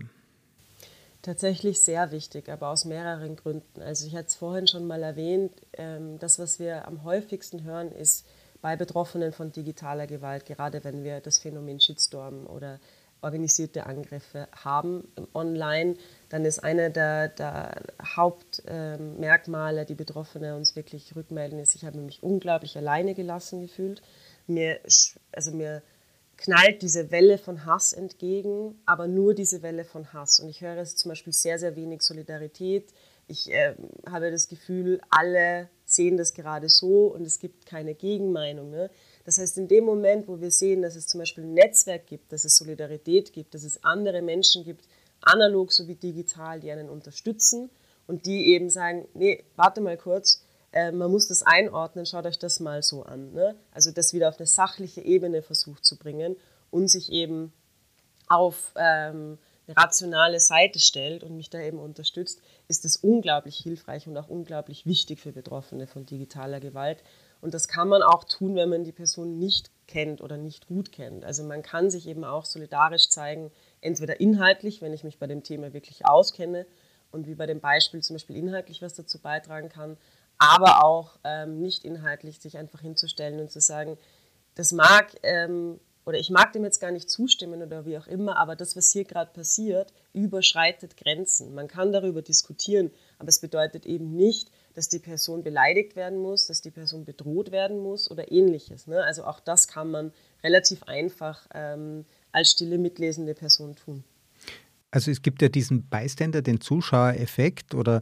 [1.23, 3.81] Tatsächlich sehr wichtig, aber aus mehreren Gründen.
[3.81, 7.93] Also ich hatte es vorhin schon mal erwähnt, ähm, das, was wir am häufigsten hören,
[7.93, 8.27] ist
[8.61, 12.81] bei Betroffenen von digitaler Gewalt, gerade wenn wir das Phänomen Shitstorm oder
[13.25, 15.97] organisierte Angriffe haben online,
[16.29, 17.83] dann ist eine der, der
[18.17, 24.03] Hauptmerkmale, die Betroffene uns wirklich rückmelden, ist, ich habe mich unglaublich alleine gelassen gefühlt.
[24.47, 24.79] Mir,
[25.33, 25.83] also mir
[26.37, 30.41] knallt diese Welle von Hass entgegen, aber nur diese Welle von Hass.
[30.41, 32.93] Und ich höre es zum Beispiel sehr, sehr wenig Solidarität.
[33.27, 33.75] Ich äh,
[34.09, 38.71] habe das Gefühl, alle sehen das gerade so und es gibt keine Gegenmeinung.
[38.71, 38.91] Ne?
[39.25, 42.33] Das heißt, in dem Moment, wo wir sehen, dass es zum Beispiel ein Netzwerk gibt,
[42.33, 44.87] dass es Solidarität gibt, dass es andere Menschen gibt,
[45.23, 47.71] analog sowie digital, die einen unterstützen
[48.07, 52.39] und die eben sagen, nee, warte mal kurz, äh, man muss das einordnen, schaut euch
[52.39, 53.33] das mal so an.
[53.33, 53.55] Ne?
[53.73, 56.37] Also das wieder auf eine sachliche Ebene versucht zu bringen
[56.71, 57.53] und sich eben
[58.29, 64.17] auf ähm, rationale Seite stellt und mich da eben unterstützt, ist es unglaublich hilfreich und
[64.17, 67.03] auch unglaublich wichtig für Betroffene von digitaler Gewalt.
[67.41, 70.93] Und das kann man auch tun, wenn man die Person nicht kennt oder nicht gut
[70.93, 71.25] kennt.
[71.25, 73.51] Also man kann sich eben auch solidarisch zeigen,
[73.81, 76.67] entweder inhaltlich, wenn ich mich bei dem Thema wirklich auskenne
[77.11, 79.97] und wie bei dem Beispiel zum Beispiel inhaltlich was dazu beitragen kann,
[80.39, 83.99] aber auch ähm, nicht inhaltlich sich einfach hinzustellen und zu sagen,
[84.55, 88.37] das mag ähm, oder ich mag dem jetzt gar nicht zustimmen oder wie auch immer,
[88.37, 91.55] aber das, was hier gerade passiert, überschreitet Grenzen.
[91.55, 96.47] Man kann darüber diskutieren, aber es bedeutet eben nicht, dass die Person beleidigt werden muss,
[96.47, 98.87] dass die Person bedroht werden muss oder ähnliches.
[98.87, 99.03] Ne?
[99.03, 100.13] Also auch das kann man
[100.43, 104.05] relativ einfach ähm, als stille mitlesende Person tun.
[104.91, 108.01] Also es gibt ja diesen Bystander, den Zuschauereffekt oder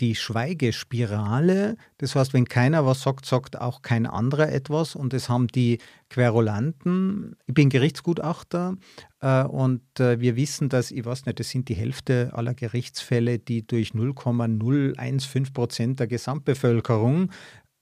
[0.00, 1.76] die Schweigespirale.
[1.98, 4.94] Das heißt, wenn keiner was sagt, sagt auch kein anderer etwas.
[4.94, 5.78] Und das haben die
[6.10, 7.36] Querulanten.
[7.46, 8.76] Ich bin Gerichtsgutachter
[9.20, 13.38] äh, und äh, wir wissen, dass, ich weiß nicht, das sind die Hälfte aller Gerichtsfälle,
[13.38, 17.30] die durch 0,015 Prozent der Gesamtbevölkerung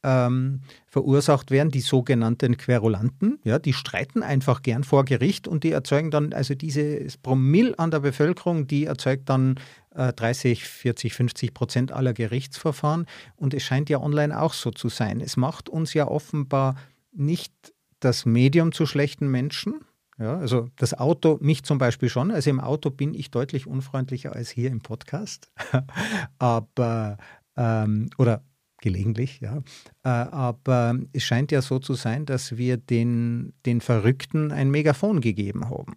[0.03, 3.39] ähm, verursacht werden, die sogenannten Querulanten.
[3.45, 7.91] Ja, die streiten einfach gern vor Gericht und die erzeugen dann, also dieses Promille an
[7.91, 9.61] der Bevölkerung, die erzeugt dann äh,
[9.95, 13.07] 30, 40, 50 Prozent aller Gerichtsverfahren.
[13.37, 15.21] Und es scheint ja online auch so zu sein.
[15.21, 16.77] Es macht uns ja offenbar
[17.13, 17.53] nicht
[18.01, 19.81] das Medium zu schlechten Menschen.
[20.19, 22.31] Ja, also das Auto, mich zum Beispiel schon.
[22.31, 25.51] Also im Auto bin ich deutlich unfreundlicher als hier im Podcast.
[26.39, 27.17] Aber,
[27.57, 28.43] ähm, oder
[28.83, 29.59] gelegentlich, ja.
[30.03, 35.21] Äh, aber es scheint ja so zu sein, dass wir den, den Verrückten ein Megafon
[35.21, 35.95] gegeben haben.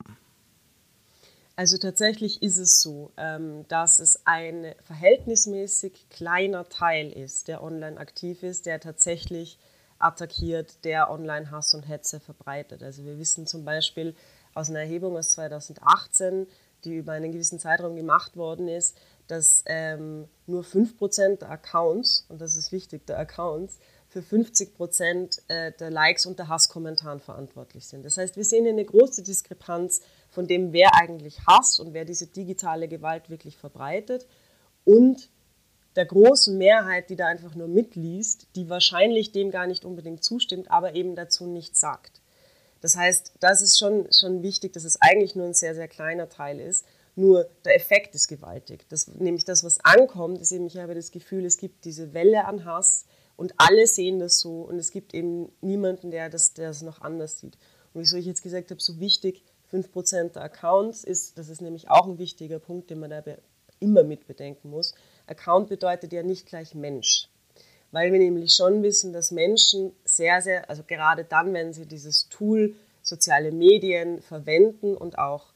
[1.57, 7.97] Also tatsächlich ist es so, ähm, dass es ein verhältnismäßig kleiner Teil ist, der online
[7.97, 9.57] aktiv ist, der tatsächlich
[9.97, 12.83] attackiert, der online Hass und Hetze verbreitet.
[12.83, 14.15] Also wir wissen zum Beispiel
[14.53, 16.47] aus einer Erhebung aus 2018,
[16.83, 22.41] die über einen gewissen Zeitraum gemacht worden ist, dass ähm, nur 5% der Accounts, und
[22.41, 28.05] das ist wichtig, der Accounts, für 50% äh, der Likes und der Hasskommentaren verantwortlich sind.
[28.05, 30.01] Das heißt, wir sehen eine große Diskrepanz
[30.35, 34.27] von dem, wer eigentlich hasst und wer diese digitale Gewalt wirklich verbreitet
[34.83, 35.29] und
[35.95, 40.69] der großen Mehrheit, die da einfach nur mitliest, die wahrscheinlich dem gar nicht unbedingt zustimmt,
[40.69, 42.21] aber eben dazu nichts sagt.
[42.81, 46.29] Das heißt, das ist schon, schon wichtig, dass es eigentlich nur ein sehr, sehr kleiner
[46.29, 46.85] Teil ist.
[47.15, 48.85] Nur der Effekt ist gewaltig.
[48.89, 52.45] Das, nämlich das, was ankommt, ist eben, ich habe das Gefühl, es gibt diese Welle
[52.45, 53.05] an Hass
[53.37, 57.01] und alle sehen das so und es gibt eben niemanden, der das, der das noch
[57.01, 57.57] anders sieht.
[57.93, 61.89] Und wieso ich jetzt gesagt habe, so wichtig, 5% der Accounts ist, das ist nämlich
[61.89, 63.23] auch ein wichtiger Punkt, den man da
[63.79, 64.93] immer mit bedenken muss.
[65.27, 67.29] Account bedeutet ja nicht gleich Mensch.
[67.91, 72.29] Weil wir nämlich schon wissen, dass Menschen sehr, sehr, also gerade dann, wenn sie dieses
[72.29, 75.53] Tool soziale Medien verwenden und auch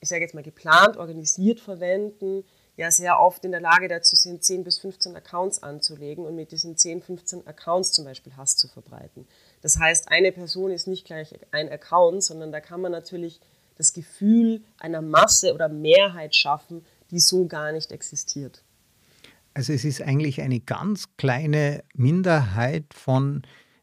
[0.00, 2.44] ich sage jetzt mal, geplant, organisiert verwenden,
[2.76, 6.52] ja sehr oft in der Lage dazu sind, 10 bis 15 Accounts anzulegen und mit
[6.52, 9.26] diesen 10, 15 Accounts zum Beispiel Hass zu verbreiten.
[9.60, 13.40] Das heißt, eine Person ist nicht gleich ein Account, sondern da kann man natürlich
[13.76, 18.62] das Gefühl einer Masse oder Mehrheit schaffen, die so gar nicht existiert.
[19.54, 23.42] Also es ist eigentlich eine ganz kleine Minderheit von,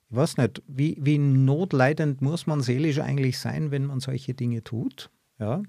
[0.09, 4.63] ich weiß nicht, wie, wie notleidend muss man seelisch eigentlich sein, wenn man solche Dinge
[4.63, 5.09] tut.
[5.39, 5.63] Ja?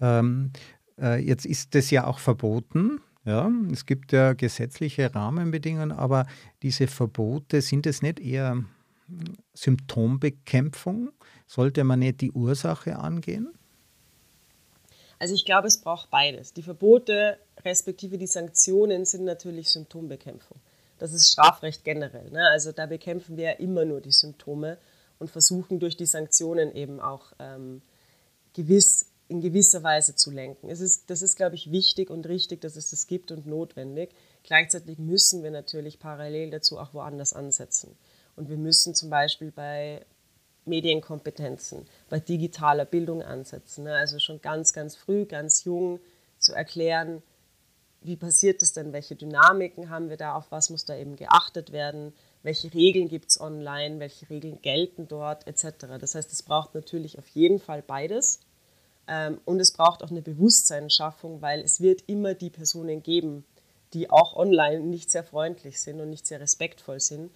[0.00, 0.52] Ähm,
[1.00, 3.00] äh, jetzt ist das ja auch verboten.
[3.24, 6.26] Ja, es gibt ja gesetzliche Rahmenbedingungen, aber
[6.62, 8.62] diese Verbote sind es nicht eher
[9.54, 11.10] Symptombekämpfung?
[11.46, 13.52] Sollte man nicht die Ursache angehen?
[15.18, 16.52] Also ich glaube, es braucht beides.
[16.52, 20.58] Die Verbote respektive die Sanktionen sind natürlich Symptombekämpfung.
[20.98, 22.30] Das ist Strafrecht generell.
[22.30, 22.48] Ne?
[22.50, 24.78] Also da bekämpfen wir ja immer nur die Symptome
[25.18, 27.82] und versuchen durch die Sanktionen eben auch ähm,
[28.54, 30.70] gewiss, in gewisser Weise zu lenken.
[30.70, 34.10] Es ist, das ist, glaube ich, wichtig und richtig, dass es das gibt und notwendig.
[34.42, 37.96] Gleichzeitig müssen wir natürlich parallel dazu auch woanders ansetzen.
[38.36, 40.04] Und wir müssen zum Beispiel bei
[40.66, 43.84] Medienkompetenzen, bei digitaler Bildung ansetzen.
[43.84, 43.94] Ne?
[43.94, 46.00] Also schon ganz, ganz früh, ganz jung
[46.38, 47.22] zu erklären,
[48.02, 51.72] wie passiert das denn, welche Dynamiken haben wir da, auf was muss da eben geachtet
[51.72, 55.86] werden, welche Regeln gibt es online, welche Regeln gelten dort, etc.
[55.98, 58.40] Das heißt, es braucht natürlich auf jeden Fall beides.
[59.08, 63.44] Ähm, und es braucht auch eine Bewusstseinsschaffung, weil es wird immer die Personen geben,
[63.92, 67.30] die auch online nicht sehr freundlich sind und nicht sehr respektvoll sind.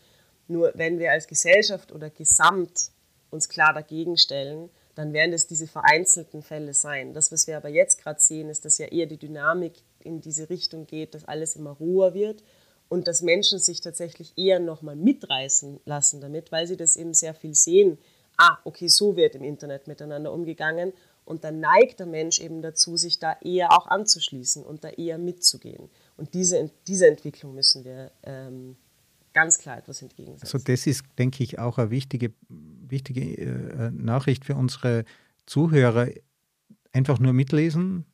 [0.51, 2.91] Nur wenn wir als Gesellschaft oder Gesamt
[3.31, 7.15] uns klar dagegen stellen, dann werden es diese vereinzelten Fälle sein.
[7.15, 10.51] Das, was wir aber jetzt gerade sehen, ist, dass ja eher die Dynamik in diese
[10.51, 12.43] Richtung geht, dass alles immer roher wird
[12.89, 17.35] und dass Menschen sich tatsächlich eher nochmal mitreißen lassen damit, weil sie das eben sehr
[17.35, 17.99] viel sehen.
[18.37, 20.93] Ah, okay, so wird im Internet miteinander umgegangen.
[21.25, 25.19] Und dann neigt der Mensch eben dazu, sich da eher auch anzuschließen und da eher
[25.19, 25.91] mitzugehen.
[26.17, 28.77] Und diese, diese Entwicklung müssen wir ähm,
[29.33, 30.45] ganz klar etwas entgegensetzen.
[30.45, 35.05] Also das ist, denke ich, auch eine wichtige, wichtige äh, Nachricht für unsere
[35.47, 36.09] Zuhörer.
[36.93, 38.05] Einfach nur mitlesen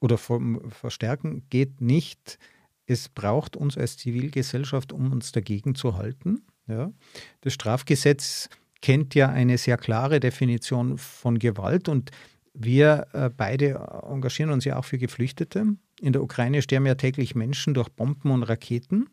[0.00, 2.38] oder verstärken geht nicht.
[2.86, 6.42] Es braucht uns als Zivilgesellschaft, um uns dagegen zu halten.
[6.66, 6.92] Ja.
[7.40, 8.48] Das Strafgesetz
[8.82, 12.10] kennt ja eine sehr klare Definition von Gewalt und
[12.52, 15.76] wir äh, beide engagieren uns ja auch für Geflüchtete.
[16.00, 19.08] In der Ukraine sterben ja täglich Menschen durch Bomben und Raketen.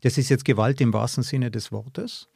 [0.00, 2.28] Das ist jetzt Gewalt im wahrsten Sinne des Wortes.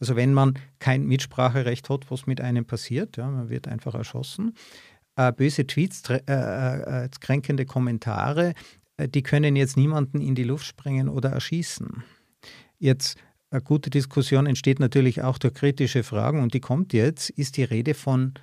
[0.00, 4.54] Also wenn man kein Mitspracherecht hat, was mit einem passiert, ja, man wird einfach erschossen.
[5.16, 8.54] Äh, böse Tweets, äh, äh, äh, kränkende Kommentare,
[8.96, 12.04] äh, die können jetzt niemanden in die Luft sprengen oder erschießen.
[12.78, 13.18] Jetzt
[13.50, 17.64] eine gute Diskussion entsteht natürlich auch durch kritische Fragen und die kommt jetzt, ist die
[17.64, 18.34] Rede von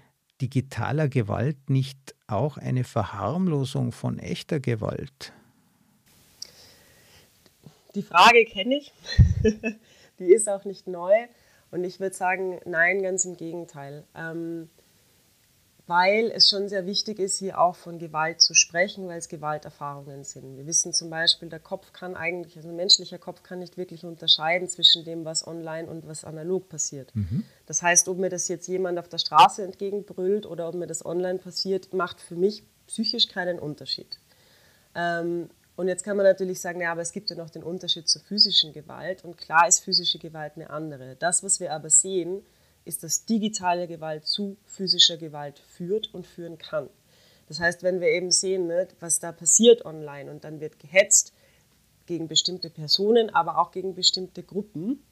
[0.41, 5.33] digitaler Gewalt nicht auch eine Verharmlosung von echter Gewalt?
[7.95, 8.93] Die Frage kenne ich.
[10.19, 11.13] die ist auch nicht neu.
[11.71, 14.03] Und ich würde sagen, nein, ganz im Gegenteil.
[14.15, 14.69] Ähm,
[15.87, 20.23] weil es schon sehr wichtig ist, hier auch von Gewalt zu sprechen, weil es Gewalterfahrungen
[20.23, 20.57] sind.
[20.57, 24.03] Wir wissen zum Beispiel, der Kopf kann eigentlich, also ein menschlicher Kopf kann nicht wirklich
[24.03, 27.15] unterscheiden zwischen dem, was online und was analog passiert.
[27.15, 27.43] Mhm.
[27.67, 31.05] Das heißt, ob mir das jetzt jemand auf der Straße entgegenbrüllt oder ob mir das
[31.05, 34.19] online passiert, macht für mich psychisch keinen Unterschied.
[34.95, 38.07] Ähm, und jetzt kann man natürlich sagen, ja, aber es gibt ja noch den Unterschied
[38.07, 39.25] zur physischen Gewalt.
[39.25, 41.17] Und klar ist physische Gewalt eine andere.
[41.17, 42.45] Das, was wir aber sehen,
[42.85, 46.89] ist, dass digitale Gewalt zu physischer Gewalt führt und führen kann.
[47.47, 51.33] Das heißt, wenn wir eben sehen, ne, was da passiert online und dann wird gehetzt
[52.05, 55.03] gegen bestimmte Personen, aber auch gegen bestimmte Gruppen,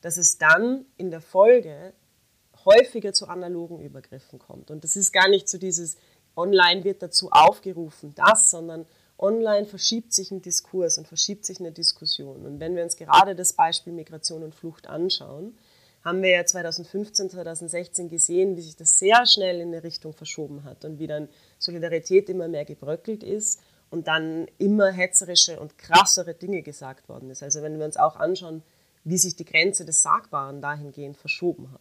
[0.00, 1.92] dass es dann in der Folge
[2.64, 4.70] häufiger zu analogen Übergriffen kommt.
[4.70, 5.96] Und das ist gar nicht so dieses,
[6.36, 8.86] online wird dazu aufgerufen, das, sondern
[9.18, 12.44] online verschiebt sich ein Diskurs und verschiebt sich eine Diskussion.
[12.44, 15.56] Und wenn wir uns gerade das Beispiel Migration und Flucht anschauen,
[16.04, 20.62] haben wir ja 2015, 2016 gesehen, wie sich das sehr schnell in eine Richtung verschoben
[20.64, 26.34] hat und wie dann Solidarität immer mehr gebröckelt ist und dann immer hetzerische und krassere
[26.34, 27.42] Dinge gesagt worden ist.
[27.42, 28.62] Also wenn wir uns auch anschauen,
[29.02, 31.80] wie sich die Grenze des Sagbaren dahingehend verschoben hat.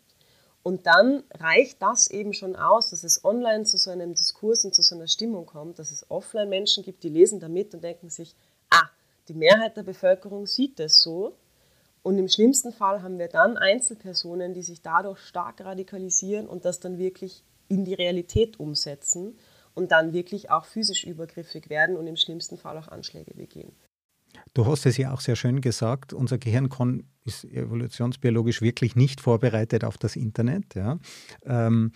[0.66, 4.74] Und dann reicht das eben schon aus, dass es online zu so einem Diskurs und
[4.74, 7.84] zu so einer Stimmung kommt, dass es offline Menschen gibt, die lesen da mit und
[7.84, 8.36] denken sich,
[8.72, 8.90] ah,
[9.28, 11.36] die Mehrheit der Bevölkerung sieht das so
[12.02, 16.80] und im schlimmsten Fall haben wir dann Einzelpersonen, die sich dadurch stark radikalisieren und das
[16.80, 19.38] dann wirklich in die Realität umsetzen
[19.76, 23.72] und dann wirklich auch physisch übergriffig werden und im schlimmsten Fall auch Anschläge begehen.
[24.54, 29.20] Du hast es ja auch sehr schön gesagt, unser Gehirn kann, ist evolutionsbiologisch wirklich nicht
[29.20, 30.76] vorbereitet auf das Internet.
[30.76, 31.00] Ja.
[31.46, 31.92] Ähm,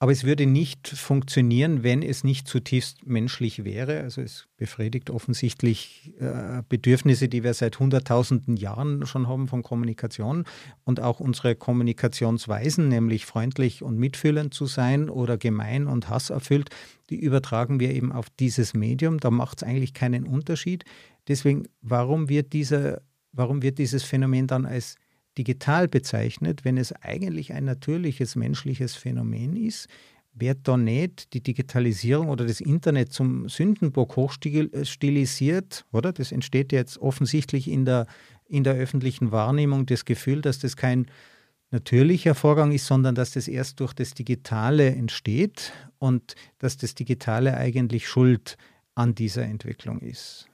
[0.00, 4.00] Aber es würde nicht funktionieren, wenn es nicht zutiefst menschlich wäre.
[4.00, 10.44] Also es befriedigt offensichtlich äh, Bedürfnisse, die wir seit hunderttausenden Jahren schon haben von Kommunikation
[10.84, 16.70] und auch unsere Kommunikationsweisen, nämlich freundlich und mitfühlend zu sein oder gemein und hasserfüllt,
[17.10, 19.18] die übertragen wir eben auf dieses Medium.
[19.18, 20.84] Da macht es eigentlich keinen Unterschied.
[21.28, 24.96] Deswegen, warum wird, dieser, warum wird dieses Phänomen dann als
[25.36, 29.88] digital bezeichnet, wenn es eigentlich ein natürliches menschliches Phänomen ist,
[30.40, 36.12] wird da nicht die Digitalisierung oder das Internet zum Sündenbock hochstilisiert, oder?
[36.12, 38.06] Das entsteht jetzt offensichtlich in der,
[38.46, 41.06] in der öffentlichen Wahrnehmung das Gefühl, dass das kein
[41.70, 47.56] natürlicher Vorgang ist, sondern dass das erst durch das Digitale entsteht und dass das Digitale
[47.56, 48.56] eigentlich schuld
[48.94, 50.48] an dieser Entwicklung ist.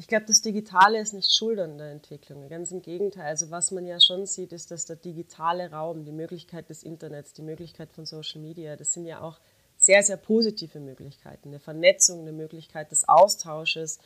[0.00, 2.48] Ich glaube, das Digitale ist nicht schuld an der Entwicklung.
[2.48, 3.26] Ganz im Gegenteil.
[3.26, 7.32] Also was man ja schon sieht, ist, dass der digitale Raum, die Möglichkeit des Internets,
[7.32, 9.40] die Möglichkeit von Social Media, das sind ja auch
[9.76, 11.48] sehr, sehr positive Möglichkeiten.
[11.48, 13.98] Eine Vernetzung, eine Möglichkeit des Austausches,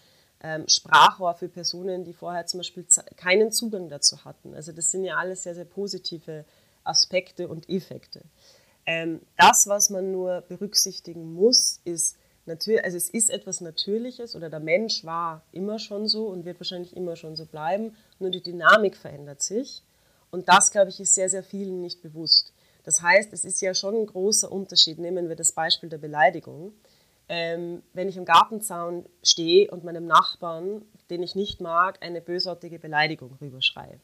[0.42, 4.54] ähm, Sprachrohr für Personen, die vorher zum Beispiel keinen Zugang dazu hatten.
[4.54, 6.46] Also das sind ja alles sehr, sehr positive
[6.84, 8.22] Aspekte und Effekte.
[8.86, 14.50] Ähm, das, was man nur berücksichtigen muss, ist, natürlich, also es ist etwas Natürliches oder
[14.50, 18.42] der Mensch war immer schon so und wird wahrscheinlich immer schon so bleiben, nur die
[18.42, 19.82] Dynamik verändert sich.
[20.30, 22.52] Und das, glaube ich, ist sehr, sehr vielen nicht bewusst.
[22.84, 24.98] Das heißt, es ist ja schon ein großer Unterschied.
[24.98, 26.72] Nehmen wir das Beispiel der Beleidigung.
[27.28, 32.78] Ähm, wenn ich im Gartenzaun stehe und meinem Nachbarn, den ich nicht mag, eine bösartige
[32.78, 34.00] Beleidigung rüberschreie.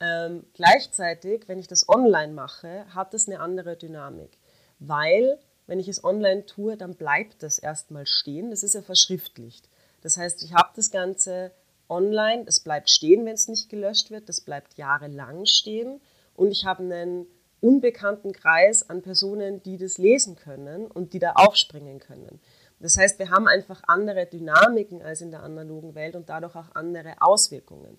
[0.00, 4.38] Ähm, gleichzeitig, wenn ich das online mache, hat das eine andere Dynamik,
[4.78, 8.50] weil wenn ich es online tue, dann bleibt das erstmal stehen.
[8.50, 9.68] Das ist ja verschriftlicht.
[10.02, 11.52] Das heißt, ich habe das Ganze
[11.88, 16.00] online, es bleibt stehen, wenn es nicht gelöscht wird, das bleibt jahrelang stehen
[16.34, 17.26] und ich habe einen
[17.60, 22.40] unbekannten Kreis an Personen, die das lesen können und die da aufspringen können.
[22.80, 26.74] Das heißt, wir haben einfach andere Dynamiken als in der analogen Welt und dadurch auch
[26.74, 27.96] andere Auswirkungen.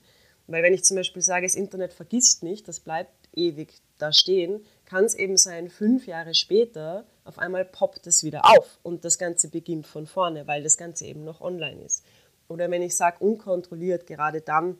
[0.47, 4.63] Weil wenn ich zum Beispiel sage, das Internet vergisst nicht, das bleibt ewig da stehen,
[4.86, 9.17] kann es eben sein, fünf Jahre später, auf einmal poppt es wieder auf und das
[9.17, 12.05] Ganze beginnt von vorne, weil das Ganze eben noch online ist.
[12.47, 14.77] Oder wenn ich sage unkontrolliert, gerade dann,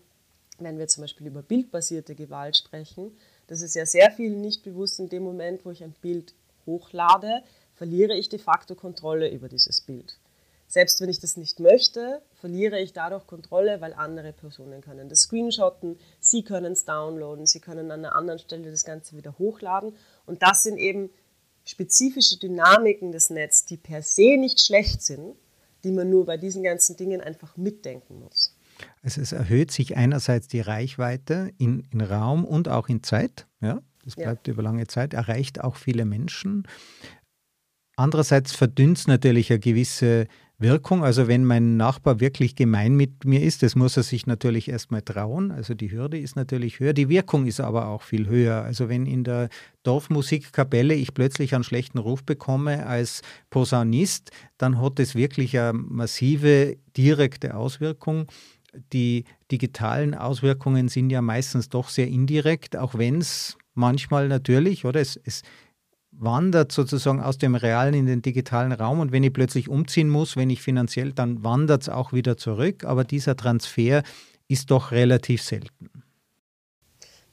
[0.60, 5.00] wenn wir zum Beispiel über bildbasierte Gewalt sprechen, das ist ja sehr viel nicht bewusst
[5.00, 6.34] in dem Moment, wo ich ein Bild
[6.66, 10.18] hochlade, verliere ich de facto Kontrolle über dieses Bild.
[10.68, 15.22] Selbst wenn ich das nicht möchte, verliere ich dadurch Kontrolle, weil andere Personen können das
[15.22, 19.96] screenshotten, sie können es downloaden, sie können an einer anderen Stelle das Ganze wieder hochladen.
[20.26, 21.12] Und das sind eben
[21.66, 25.36] spezifische Dynamiken des Netzes, die per se nicht schlecht sind,
[25.84, 28.56] die man nur bei diesen ganzen Dingen einfach mitdenken muss.
[29.04, 33.48] Also es erhöht sich einerseits die Reichweite in, in Raum und auch in Zeit.
[33.62, 34.54] Ja, das bleibt ja.
[34.54, 36.68] über lange Zeit, erreicht auch viele Menschen.
[37.96, 41.04] Andererseits verdünnt natürlich eine gewisse Wirkung.
[41.04, 45.02] Also wenn mein Nachbar wirklich gemein mit mir ist, das muss er sich natürlich erstmal
[45.02, 45.52] trauen.
[45.52, 48.64] Also die Hürde ist natürlich höher, die Wirkung ist aber auch viel höher.
[48.64, 49.50] Also wenn in der
[49.84, 56.78] Dorfmusikkapelle ich plötzlich einen schlechten Ruf bekomme als Posaunist, dann hat es wirklich eine massive
[56.96, 58.28] direkte Auswirkung.
[58.94, 65.02] Die digitalen Auswirkungen sind ja meistens doch sehr indirekt, auch wenn es manchmal natürlich, oder
[65.02, 65.44] es, es
[66.18, 70.38] wandert sozusagen aus dem realen in den digitalen Raum und wenn ich plötzlich umziehen muss,
[70.38, 74.04] wenn ich finanziell, dann wandert es auch wieder zurück, aber dieser Transfer
[74.48, 75.90] ist doch relativ selten.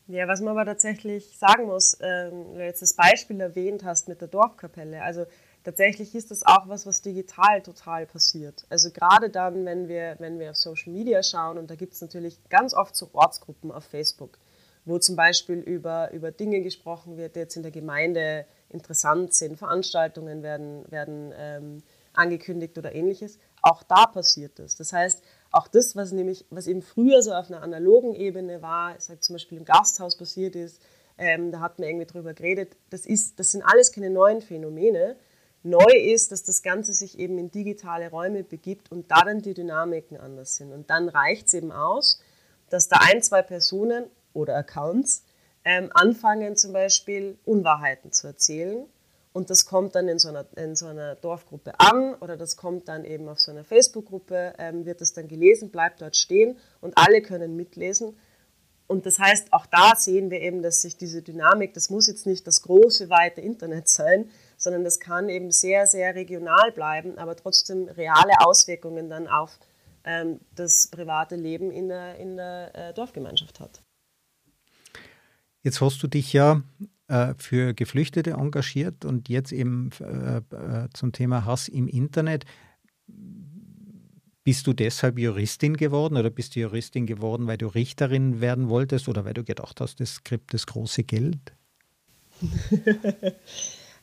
[0.08, 4.20] Ja, was man aber tatsächlich sagen muss, äh, du jetzt das Beispiel erwähnt hast mit
[4.20, 5.26] der Dorfkapelle, also
[5.64, 8.66] tatsächlich ist das auch was, was digital total passiert.
[8.68, 12.00] Also gerade dann, wenn wir, wenn wir auf Social Media schauen, und da gibt es
[12.00, 14.38] natürlich ganz oft so Ortsgruppen auf Facebook,
[14.84, 19.58] wo zum Beispiel über, über Dinge gesprochen wird, die jetzt in der Gemeinde interessant sind,
[19.58, 21.82] Veranstaltungen werden, werden ähm,
[22.14, 23.38] angekündigt oder ähnliches.
[23.62, 24.76] Auch da passiert das.
[24.76, 28.96] Das heißt, auch das, was nämlich, was eben früher so auf einer analogen Ebene war,
[28.96, 30.80] ich sage zum Beispiel im Gasthaus passiert ist,
[31.18, 35.16] ähm, da hat man irgendwie drüber geredet, das, ist, das sind alles keine neuen Phänomene.
[35.62, 39.54] Neu ist, dass das Ganze sich eben in digitale Räume begibt und da dann die
[39.54, 40.72] Dynamiken anders sind.
[40.72, 42.20] Und dann reicht es eben aus,
[42.70, 45.22] dass da ein, zwei Personen oder Accounts
[45.64, 48.86] ähm, anfangen zum Beispiel Unwahrheiten zu erzählen.
[49.32, 52.88] Und das kommt dann in so einer, in so einer Dorfgruppe an oder das kommt
[52.88, 56.98] dann eben auf so einer Facebook-Gruppe, ähm, wird das dann gelesen, bleibt dort stehen und
[56.98, 58.14] alle können mitlesen.
[58.88, 62.26] Und das heißt, auch da sehen wir eben, dass sich diese Dynamik, das muss jetzt
[62.26, 67.34] nicht das große, weite Internet sein, sondern das kann eben sehr, sehr regional bleiben, aber
[67.34, 69.58] trotzdem reale Auswirkungen dann auf
[70.04, 73.80] ähm, das private Leben in der, in der äh, Dorfgemeinschaft hat.
[75.62, 76.62] Jetzt hast du dich ja
[77.08, 82.44] äh, für Geflüchtete engagiert und jetzt eben äh, äh, zum Thema Hass im Internet.
[84.44, 89.08] Bist du deshalb Juristin geworden oder bist du Juristin geworden, weil du Richterin werden wolltest
[89.08, 91.52] oder weil du gedacht hast, es gibt das große Geld?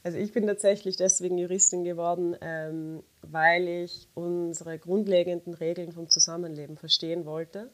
[0.02, 6.78] Also ich bin tatsächlich deswegen Juristin geworden, ähm, weil ich unsere grundlegenden Regeln vom Zusammenleben
[6.78, 7.70] verstehen wollte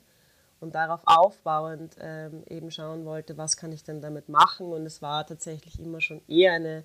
[0.59, 4.67] und darauf aufbauend ähm, eben schauen wollte, was kann ich denn damit machen.
[4.67, 6.83] Und es war tatsächlich immer schon eher eine,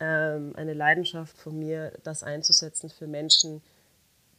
[0.00, 3.62] ähm, eine Leidenschaft von mir, das einzusetzen für Menschen,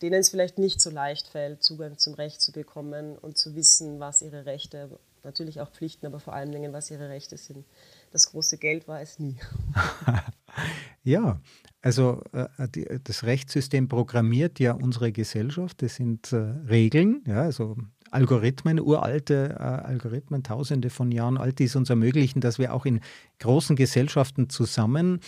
[0.01, 3.99] denen es vielleicht nicht so leicht fällt, Zugang zum Recht zu bekommen und zu wissen,
[3.99, 4.89] was ihre Rechte,
[5.23, 7.65] natürlich auch Pflichten, aber vor allen Dingen, was ihre Rechte sind
[8.13, 9.35] das große Geld war es nie.
[11.03, 11.41] ja,
[11.81, 15.81] also äh, die, das Rechtssystem programmiert ja unsere Gesellschaft.
[15.81, 17.75] Das sind äh, Regeln, ja, also
[18.13, 22.85] Algorithmen, uralte äh, Algorithmen, tausende von Jahren alt, die es uns ermöglichen, dass wir auch
[22.85, 22.99] in
[23.39, 25.19] großen Gesellschaften zusammen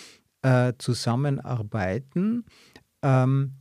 [0.42, 2.46] äh, zusammenarbeiten.
[3.02, 3.54] Ähm,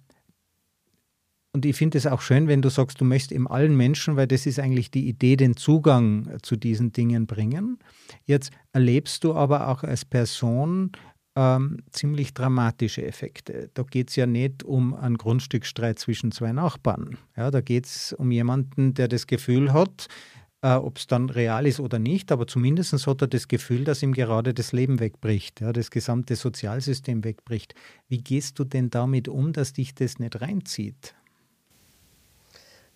[1.55, 4.27] und ich finde es auch schön, wenn du sagst, du möchtest eben allen Menschen, weil
[4.27, 7.79] das ist eigentlich die Idee, den Zugang zu diesen Dingen bringen.
[8.27, 10.91] Jetzt erlebst du aber auch als Person
[11.37, 13.71] ähm, ziemlich dramatische Effekte.
[13.75, 17.19] Da geht es ja nicht um einen Grundstücksstreit zwischen zwei Nachbarn.
[17.37, 20.09] Ja, da geht es um jemanden, der das Gefühl hat,
[20.63, 24.03] äh, ob es dann real ist oder nicht, aber zumindest hat er das Gefühl, dass
[24.03, 27.75] ihm gerade das Leben wegbricht, ja, das gesamte Sozialsystem wegbricht.
[28.09, 31.15] Wie gehst du denn damit um, dass dich das nicht reinzieht?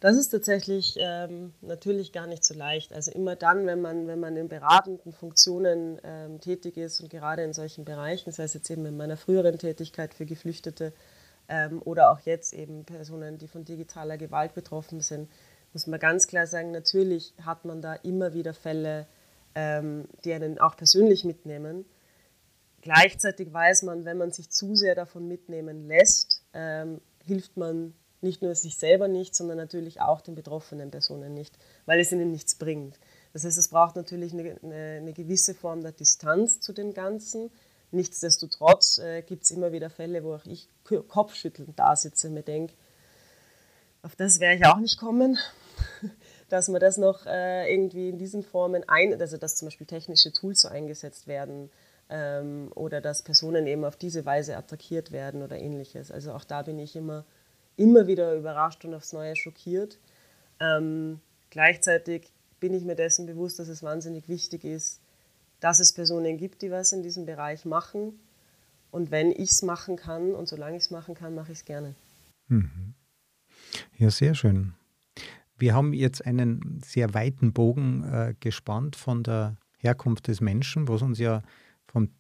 [0.01, 2.93] Das ist tatsächlich ähm, natürlich gar nicht so leicht.
[2.93, 7.43] Also immer dann, wenn man, wenn man in beratenden Funktionen ähm, tätig ist und gerade
[7.43, 10.93] in solchen Bereichen, sei es jetzt eben in meiner früheren Tätigkeit für Geflüchtete
[11.49, 15.29] ähm, oder auch jetzt eben Personen, die von digitaler Gewalt betroffen sind,
[15.73, 19.07] muss man ganz klar sagen, natürlich hat man da immer wieder Fälle,
[19.57, 21.85] ähm, die einen auch persönlich mitnehmen.
[22.83, 28.43] Gleichzeitig weiß man, wenn man sich zu sehr davon mitnehmen lässt, ähm, hilft man nicht
[28.43, 31.57] nur sich selber nicht, sondern natürlich auch den betroffenen Personen nicht,
[31.87, 32.99] weil es ihnen nichts bringt.
[33.33, 37.51] Das heißt, es braucht natürlich eine, eine, gewisse Form der Distanz zu dem Ganzen.
[37.91, 42.43] Nichtsdestotrotz äh, gibt es immer wieder Fälle, wo auch ich kopfschüttelnd da sitze und mir
[42.43, 42.75] denke,
[44.03, 45.39] auf das wäre ich auch nicht kommen,
[46.49, 50.33] dass man das noch äh, irgendwie in diesen Formen ein, also dass zum Beispiel technische
[50.33, 51.71] Tools so eingesetzt werden
[52.09, 56.11] ähm, oder dass Personen eben auf diese Weise attackiert werden oder ähnliches.
[56.11, 57.25] Also auch da bin ich immer
[57.79, 59.99] immer wieder überrascht und aufs Neue schockiert.
[60.61, 61.21] Ähm,
[61.51, 65.01] gleichzeitig bin ich mir dessen bewusst, dass es wahnsinnig wichtig ist,
[65.61, 68.19] dass es Personen gibt, die was in diesem Bereich machen.
[68.91, 71.65] Und wenn ich es machen kann und solange ich es machen kann, mache ich es
[71.65, 71.95] gerne.
[72.49, 72.95] Mhm.
[73.97, 74.75] Ja, sehr schön.
[75.57, 81.03] Wir haben jetzt einen sehr weiten Bogen äh, gespannt von der Herkunft des Menschen, was
[81.03, 81.43] uns ja
[81.87, 82.11] vom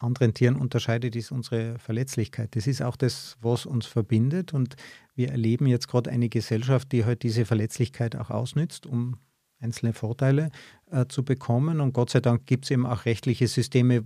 [0.00, 2.54] anderen Tieren unterscheidet, ist unsere Verletzlichkeit.
[2.54, 4.52] Das ist auch das, was uns verbindet.
[4.54, 4.76] Und
[5.14, 9.16] wir erleben jetzt gerade eine Gesellschaft, die halt diese Verletzlichkeit auch ausnützt, um
[9.60, 10.50] einzelne Vorteile
[10.90, 11.80] äh, zu bekommen.
[11.80, 14.04] Und Gott sei Dank gibt es eben auch rechtliche Systeme,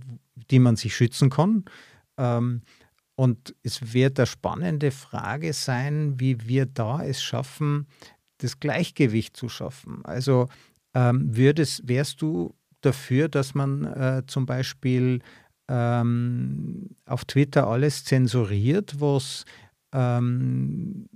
[0.49, 1.65] die man sich schützen kann.
[2.17, 2.61] Ähm,
[3.15, 7.87] und es wird eine spannende Frage sein, wie wir da es schaffen,
[8.39, 10.03] das Gleichgewicht zu schaffen.
[10.03, 10.47] Also
[10.95, 15.21] ähm, würdest, wärst du dafür, dass man äh, zum Beispiel
[15.67, 19.45] ähm, auf Twitter alles zensuriert, was,
[19.93, 21.07] ähm,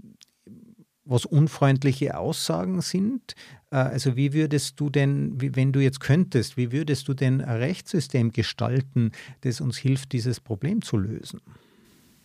[1.04, 3.34] was unfreundliche Aussagen sind.
[3.72, 7.42] Äh, also wie würdest du denn, wie, wenn du jetzt könntest, wie würdest du denn
[7.42, 11.42] ein Rechtssystem gestalten, das uns hilft, dieses Problem zu lösen?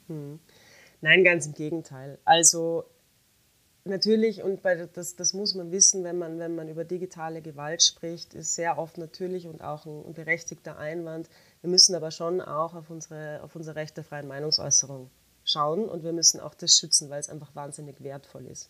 [0.08, 0.38] Hm.
[1.00, 2.18] Nein, ganz im Gegenteil.
[2.24, 2.84] Also
[3.84, 7.82] Natürlich, und bei, das, das muss man wissen, wenn man, wenn man über digitale Gewalt
[7.82, 11.28] spricht, ist sehr oft natürlich und auch ein, ein berechtigter Einwand.
[11.62, 15.10] Wir müssen aber schon auch auf unsere, auf unsere Recht der freien Meinungsäußerung
[15.44, 18.68] schauen und wir müssen auch das schützen, weil es einfach wahnsinnig wertvoll ist.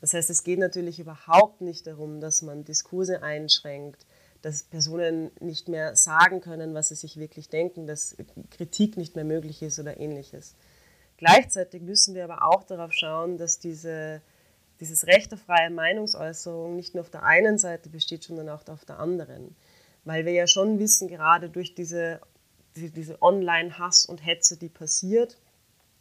[0.00, 4.06] Das heißt, es geht natürlich überhaupt nicht darum, dass man Diskurse einschränkt,
[4.42, 8.16] dass Personen nicht mehr sagen können, was sie sich wirklich denken, dass
[8.50, 10.54] Kritik nicht mehr möglich ist oder ähnliches.
[11.18, 14.22] Gleichzeitig müssen wir aber auch darauf schauen, dass diese
[14.80, 18.84] dieses Recht auf freie Meinungsäußerung nicht nur auf der einen Seite besteht, sondern auch auf
[18.84, 19.54] der anderen.
[20.10, 22.20] Weil wir ja schon wissen, gerade durch diese,
[22.74, 25.38] diese Online-Hass und Hetze, die passiert,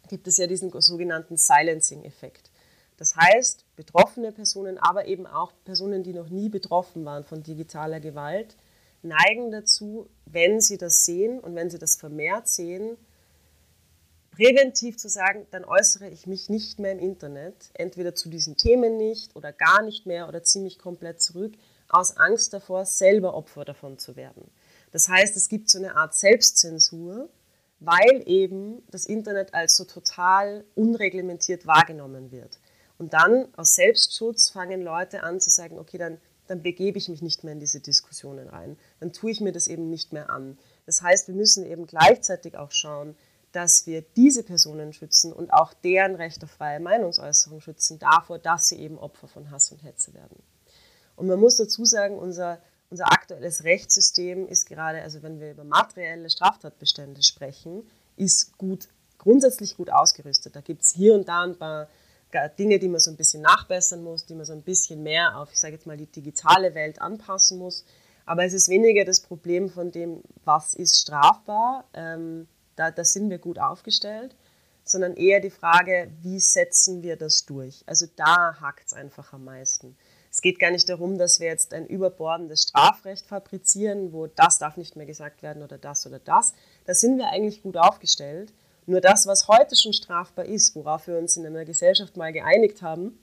[0.08, 2.50] gibt es ja diesen sogenannten Silencing-Effekt.
[2.98, 8.00] Das heißt, betroffene Personen, aber eben auch Personen, die noch nie betroffen waren von digitaler
[8.00, 8.58] Gewalt,
[9.04, 12.98] neigen dazu, wenn sie das sehen und wenn sie das vermehrt sehen,
[14.32, 18.98] präventiv zu sagen, dann äußere ich mich nicht mehr im Internet, entweder zu diesen Themen
[18.98, 21.54] nicht oder gar nicht mehr oder ziemlich komplett zurück,
[21.90, 24.50] aus Angst davor, selber Opfer davon zu werden.
[24.92, 27.30] Das heißt, es gibt so eine Art Selbstzensur,
[27.80, 32.60] weil eben das Internet als so total unreglementiert wahrgenommen wird.
[32.98, 37.22] Und dann aus Selbstschutz fangen Leute an zu sagen, okay, dann, dann begebe ich mich
[37.22, 38.78] nicht mehr in diese Diskussionen rein.
[39.00, 40.58] Dann tue ich mir das eben nicht mehr an.
[40.86, 43.16] Das heißt, wir müssen eben gleichzeitig auch schauen,
[43.52, 48.68] dass wir diese Personen schützen und auch deren Recht auf freie Meinungsäußerung schützen, davor, dass
[48.68, 50.44] sie eben Opfer von Hass und Hetze werden.
[51.20, 52.60] Und man muss dazu sagen, unser,
[52.90, 57.84] unser aktuelles Rechtssystem ist gerade, also wenn wir über materielle Straftatbestände sprechen,
[58.16, 60.56] ist gut, grundsätzlich gut ausgerüstet.
[60.56, 61.90] Da gibt es hier und da ein paar
[62.58, 65.52] Dinge, die man so ein bisschen nachbessern muss, die man so ein bisschen mehr auf,
[65.52, 67.84] ich sage jetzt mal, die digitale Welt anpassen muss.
[68.26, 71.84] Aber es ist weniger das Problem von dem, was ist strafbar.
[71.94, 72.48] Ähm,
[72.78, 74.36] da, da sind wir gut aufgestellt,
[74.86, 77.84] sondern eher die Frage, wie setzen wir das durch?
[77.88, 79.98] Also da hakt es einfach am meisten.
[80.40, 84.78] Es geht gar nicht darum, dass wir jetzt ein überbordendes Strafrecht fabrizieren, wo das darf
[84.78, 86.54] nicht mehr gesagt werden oder das oder das.
[86.86, 88.54] Da sind wir eigentlich gut aufgestellt.
[88.86, 92.82] Nur das, was heute schon strafbar ist, worauf wir uns in einer Gesellschaft mal geeinigt
[92.82, 93.20] haben,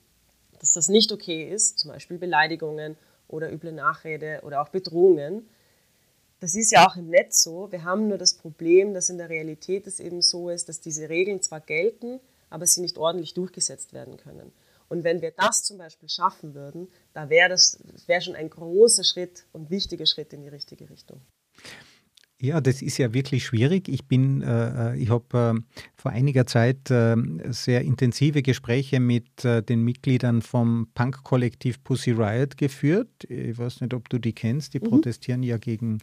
[0.61, 2.99] dass das nicht okay ist, zum Beispiel Beleidigungen
[3.29, 5.49] oder üble Nachrede oder auch Bedrohungen,
[6.41, 7.73] das ist ja auch im Netz so.
[7.73, 11.09] Wir haben nur das Problem, dass in der Realität es eben so ist, dass diese
[11.09, 14.53] Regeln zwar gelten, aber sie nicht ordentlich durchgesetzt werden können.
[14.89, 19.05] Und wenn wir das zum Beispiel schaffen würden, da wäre das wär schon ein großer
[19.05, 21.21] Schritt und wichtiger Schritt in die richtige Richtung.
[22.39, 23.89] Ja, das ist ja wirklich schwierig.
[23.89, 27.17] Ich bin, äh, äh ich habe äh, vor einiger Zeit äh,
[27.49, 33.09] sehr intensive Gespräche mit äh, den Mitgliedern vom Punk-Kollektiv Pussy Riot geführt.
[33.29, 34.75] Ich weiß nicht, ob du die kennst.
[34.75, 34.85] Die mhm.
[34.85, 35.99] protestieren ja gegen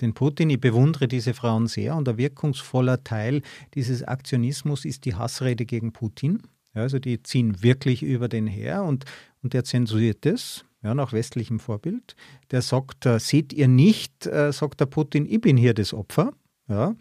[0.00, 0.50] den Putin.
[0.50, 3.42] Ich bewundere diese Frauen sehr und ein wirkungsvoller Teil
[3.74, 6.42] dieses Aktionismus ist die Hassrede gegen Putin.
[6.76, 9.06] Ja, also die ziehen wirklich über den her und,
[9.42, 12.14] und der zensiert es ja, nach westlichem Vorbild.
[12.50, 16.32] Der sagt, äh, seht ihr nicht, äh, sagt der Putin, ich bin hier das Opfer.
[16.68, 16.94] Ja,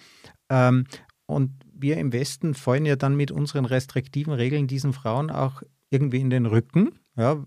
[0.49, 0.85] ähm,
[1.25, 6.21] und wir im Westen fallen ja dann mit unseren restriktiven Regeln diesen Frauen auch irgendwie
[6.21, 7.43] in den Rücken, ja,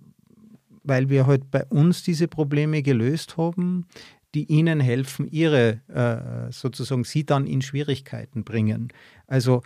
[0.83, 3.87] weil wir heute halt bei uns diese Probleme gelöst haben,
[4.35, 8.93] die ihnen helfen, ihre äh, sozusagen sie dann in Schwierigkeiten bringen.
[9.27, 9.63] Also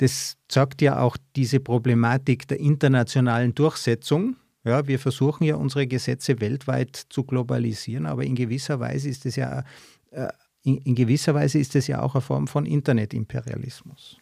[0.00, 4.36] das zeigt ja auch diese Problematik der internationalen Durchsetzung.
[4.64, 9.36] Ja, wir versuchen ja unsere Gesetze weltweit zu globalisieren, aber in gewisser Weise ist es
[9.36, 9.64] ja
[10.10, 10.28] äh,
[10.62, 14.18] in, gewisser Weise ist es ja auch eine Form von Internetimperialismus.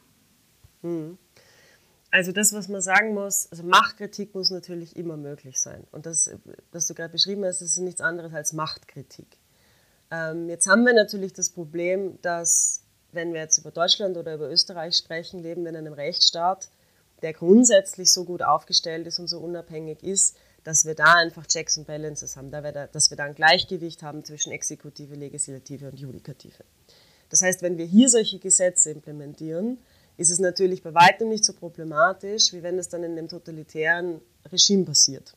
[0.82, 1.18] Hm.
[2.10, 5.84] Also das, was man sagen muss, also Machtkritik muss natürlich immer möglich sein.
[5.90, 6.30] Und das,
[6.72, 9.38] was du gerade beschrieben hast, ist nichts anderes als Machtkritik.
[10.10, 12.84] Ähm, jetzt haben wir natürlich das Problem, dass
[13.18, 16.68] wenn wir jetzt über Deutschland oder über Österreich sprechen, leben wir in einem Rechtsstaat,
[17.20, 21.76] der grundsätzlich so gut aufgestellt ist und so unabhängig ist, dass wir da einfach Checks
[21.78, 26.62] and Balances haben, dass wir da ein Gleichgewicht haben zwischen Exekutive, Legislative und Judikative.
[27.28, 29.78] Das heißt, wenn wir hier solche Gesetze implementieren,
[30.16, 34.20] ist es natürlich bei weitem nicht so problematisch, wie wenn es dann in einem totalitären
[34.52, 35.34] Regime passiert.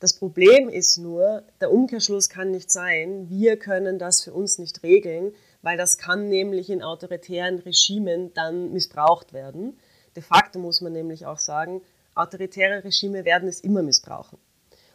[0.00, 4.82] Das Problem ist nur, der Umkehrschluss kann nicht sein, wir können das für uns nicht
[4.82, 5.32] regeln,
[5.62, 9.78] weil das kann nämlich in autoritären Regimen dann missbraucht werden.
[10.14, 11.82] De facto muss man nämlich auch sagen,
[12.14, 14.38] autoritäre Regime werden es immer missbrauchen.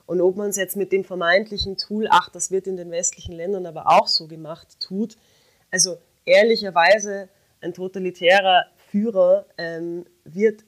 [0.06, 3.34] Und ob man es jetzt mit dem vermeintlichen Tool, ach, das wird in den westlichen
[3.34, 5.18] Ländern aber auch so gemacht, tut,
[5.72, 7.30] also ehrlicherweise
[7.62, 10.64] ein totalitärer Führer ähm, wird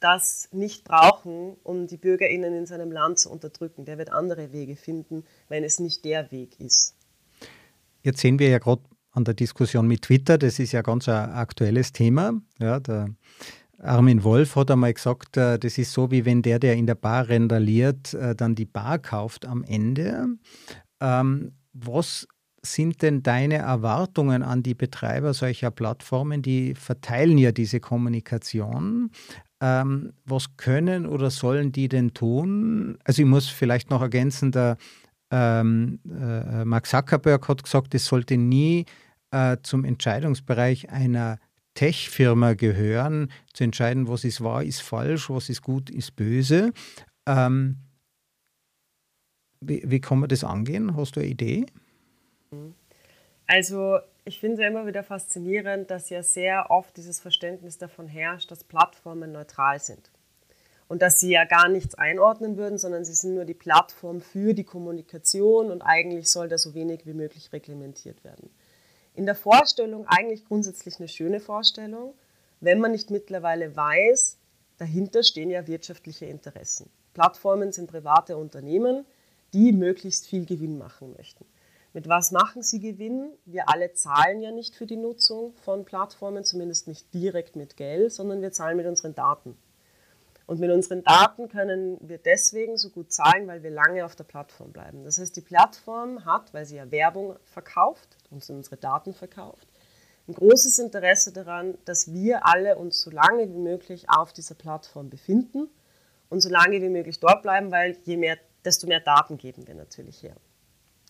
[0.00, 3.86] das nicht brauchen, um die BürgerInnen in seinem Land zu unterdrücken.
[3.86, 6.94] Der wird andere Wege finden, wenn es nicht der Weg ist.
[8.02, 8.82] Jetzt sehen wir ja gerade
[9.16, 12.34] an der Diskussion mit Twitter, das ist ja ganz ein aktuelles Thema.
[12.58, 13.08] Ja, der
[13.82, 16.94] Armin Wolf hat einmal gesagt, äh, das ist so, wie wenn der, der in der
[16.94, 20.26] Bar rendaliert, äh, dann die Bar kauft am Ende.
[21.00, 22.28] Ähm, was
[22.62, 26.42] sind denn deine Erwartungen an die Betreiber solcher Plattformen?
[26.42, 29.10] Die verteilen ja diese Kommunikation.
[29.60, 32.98] Ähm, was können oder sollen die denn tun?
[33.04, 34.76] Also ich muss vielleicht noch ergänzen, der
[35.30, 38.84] ähm, äh, Mark Zuckerberg hat gesagt, es sollte nie
[39.30, 41.38] äh, zum Entscheidungsbereich einer
[41.76, 46.72] Tech-Firma gehören, zu entscheiden, was ist wahr, ist falsch, was ist gut, ist böse.
[47.26, 47.76] Ähm,
[49.60, 50.96] wie, wie kann man das angehen?
[50.96, 51.66] Hast du eine Idee?
[53.46, 58.50] Also ich finde es immer wieder faszinierend, dass ja sehr oft dieses Verständnis davon herrscht,
[58.50, 60.10] dass Plattformen neutral sind.
[60.88, 64.54] Und dass sie ja gar nichts einordnen würden, sondern sie sind nur die Plattform für
[64.54, 68.50] die Kommunikation und eigentlich soll da so wenig wie möglich reglementiert werden
[69.16, 72.14] in der Vorstellung eigentlich grundsätzlich eine schöne Vorstellung,
[72.60, 74.38] wenn man nicht mittlerweile weiß,
[74.78, 76.90] dahinter stehen ja wirtschaftliche Interessen.
[77.14, 79.06] Plattformen sind private Unternehmen,
[79.54, 81.46] die möglichst viel Gewinn machen möchten.
[81.94, 83.30] Mit was machen sie Gewinn?
[83.46, 88.12] Wir alle zahlen ja nicht für die Nutzung von Plattformen, zumindest nicht direkt mit Geld,
[88.12, 89.56] sondern wir zahlen mit unseren Daten.
[90.46, 94.24] Und mit unseren Daten können wir deswegen so gut zahlen, weil wir lange auf der
[94.24, 95.04] Plattform bleiben.
[95.04, 99.66] Das heißt, die Plattform hat, weil sie ja Werbung verkauft, uns unsere Daten verkauft,
[100.28, 105.10] ein großes Interesse daran, dass wir alle uns so lange wie möglich auf dieser Plattform
[105.10, 105.68] befinden
[106.28, 109.74] und so lange wie möglich dort bleiben, weil je mehr, desto mehr Daten geben wir
[109.74, 110.36] natürlich her.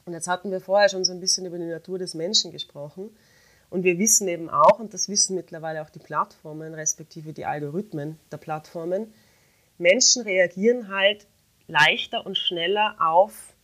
[0.04, 3.10] Und jetzt hatten wir vorher schon so ein bisschen über die Natur des Menschen gesprochen.
[3.70, 8.18] Und wir wissen eben auch, und das wissen mittlerweile auch die Plattformen, respektive die Algorithmen
[8.30, 9.12] der Plattformen,
[9.78, 11.26] Menschen reagieren halt
[11.66, 13.54] leichter und schneller auf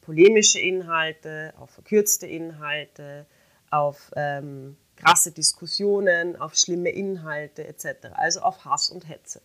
[0.00, 3.26] polemische Inhalte, auf verkürzte Inhalte,
[3.70, 9.40] auf ähm, krasse Diskussionen, auf schlimme Inhalte etc., also auf Hass und Hetze.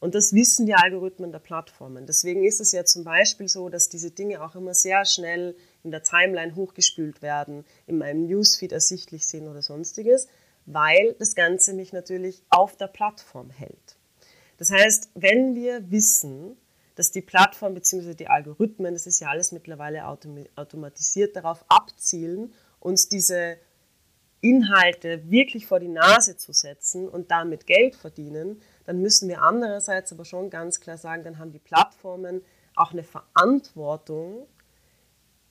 [0.00, 2.06] Und das wissen die Algorithmen der Plattformen.
[2.06, 5.92] Deswegen ist es ja zum Beispiel so, dass diese Dinge auch immer sehr schnell in
[5.92, 10.26] der Timeline hochgespült werden, in meinem Newsfeed ersichtlich sind oder sonstiges,
[10.66, 13.96] weil das Ganze mich natürlich auf der Plattform hält.
[14.62, 16.56] Das heißt, wenn wir wissen,
[16.94, 18.14] dass die Plattform bzw.
[18.14, 23.56] die Algorithmen, das ist ja alles mittlerweile automatisiert, darauf abzielen, uns diese
[24.40, 30.12] Inhalte wirklich vor die Nase zu setzen und damit Geld verdienen, dann müssen wir andererseits
[30.12, 32.40] aber schon ganz klar sagen, dann haben die Plattformen
[32.76, 34.46] auch eine Verantwortung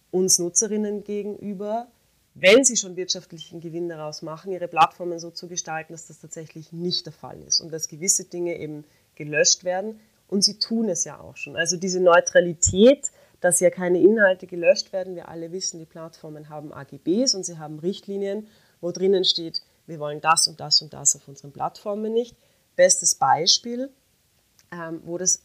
[0.09, 1.91] uns Nutzerinnen gegenüber,
[2.33, 6.71] wenn sie schon wirtschaftlichen Gewinn daraus machen, ihre Plattformen so zu gestalten, dass das tatsächlich
[6.71, 8.85] nicht der Fall ist und dass gewisse Dinge eben
[9.15, 9.99] gelöscht werden.
[10.27, 11.55] Und sie tun es ja auch schon.
[11.55, 15.15] Also diese Neutralität, dass ja keine Inhalte gelöscht werden.
[15.15, 18.47] Wir alle wissen, die Plattformen haben AGBs und sie haben Richtlinien
[18.81, 22.35] wo drinnen steht, wir wollen das und das und das auf unseren Plattformen nicht.
[22.75, 23.89] Bestes Beispiel,
[24.71, 25.43] ähm, wo das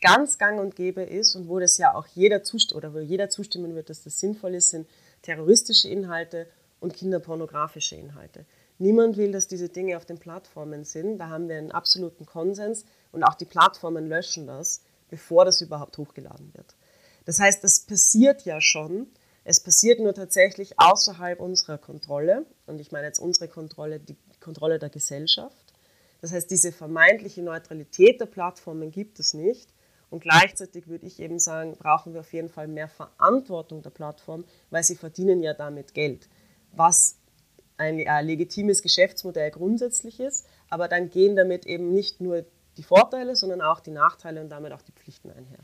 [0.00, 3.28] ganz gang und gäbe ist und wo das ja auch jeder zustimmt oder wo jeder
[3.28, 4.88] zustimmen wird, dass das sinnvoll ist, sind
[5.22, 6.46] terroristische Inhalte
[6.80, 8.46] und kinderpornografische Inhalte.
[8.78, 11.18] Niemand will, dass diese Dinge auf den Plattformen sind.
[11.18, 15.96] Da haben wir einen absoluten Konsens und auch die Plattformen löschen das, bevor das überhaupt
[15.98, 16.76] hochgeladen wird.
[17.24, 19.08] Das heißt, das passiert ja schon
[19.48, 22.44] es passiert nur tatsächlich außerhalb unserer Kontrolle.
[22.66, 25.72] Und ich meine jetzt unsere Kontrolle, die Kontrolle der Gesellschaft.
[26.20, 29.70] Das heißt, diese vermeintliche Neutralität der Plattformen gibt es nicht.
[30.10, 34.44] Und gleichzeitig würde ich eben sagen, brauchen wir auf jeden Fall mehr Verantwortung der Plattform,
[34.68, 36.28] weil sie verdienen ja damit Geld.
[36.72, 37.16] Was
[37.78, 42.44] ein äh, legitimes Geschäftsmodell grundsätzlich ist, aber dann gehen damit eben nicht nur
[42.78, 45.58] die Vorteile, sondern auch die Nachteile und damit auch die Pflichten einher.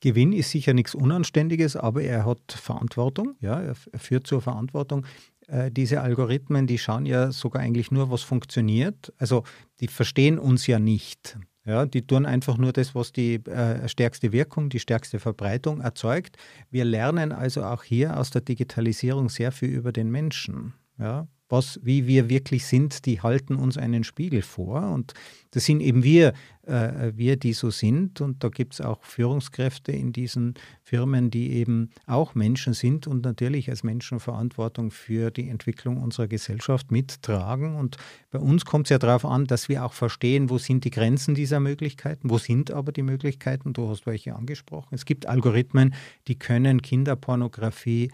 [0.00, 5.06] Gewinn ist sicher nichts Unanständiges, aber er hat Verantwortung, ja, er, führt zur Verantwortung.
[5.46, 9.12] Äh, diese Algorithmen, die schauen ja sogar eigentlich nur, was funktioniert.
[9.18, 9.44] Also
[9.80, 11.38] die verstehen uns ja nicht.
[11.64, 16.36] Ja, die tun einfach nur das, was die äh, stärkste Wirkung, die stärkste Verbreitung erzeugt.
[16.70, 20.74] Wir lernen also auch hier aus der Digitalisierung sehr viel über den Menschen.
[20.96, 24.90] Ja, was, wie wir wirklich sind, die halten uns einen Spiegel vor.
[24.90, 25.14] Und
[25.52, 26.32] das sind eben wir,
[26.66, 28.20] äh, wir, die so sind.
[28.20, 33.24] Und da gibt es auch Führungskräfte in diesen Firmen, die eben auch Menschen sind und
[33.24, 37.76] natürlich als Menschen Verantwortung für die Entwicklung unserer Gesellschaft mittragen.
[37.76, 37.96] Und
[38.30, 41.34] bei uns kommt es ja darauf an, dass wir auch verstehen, wo sind die Grenzen
[41.34, 43.72] dieser Möglichkeiten, wo sind aber die Möglichkeiten.
[43.72, 44.94] Du hast welche angesprochen.
[44.94, 45.94] Es gibt Algorithmen,
[46.26, 48.10] die können Kinderpornografie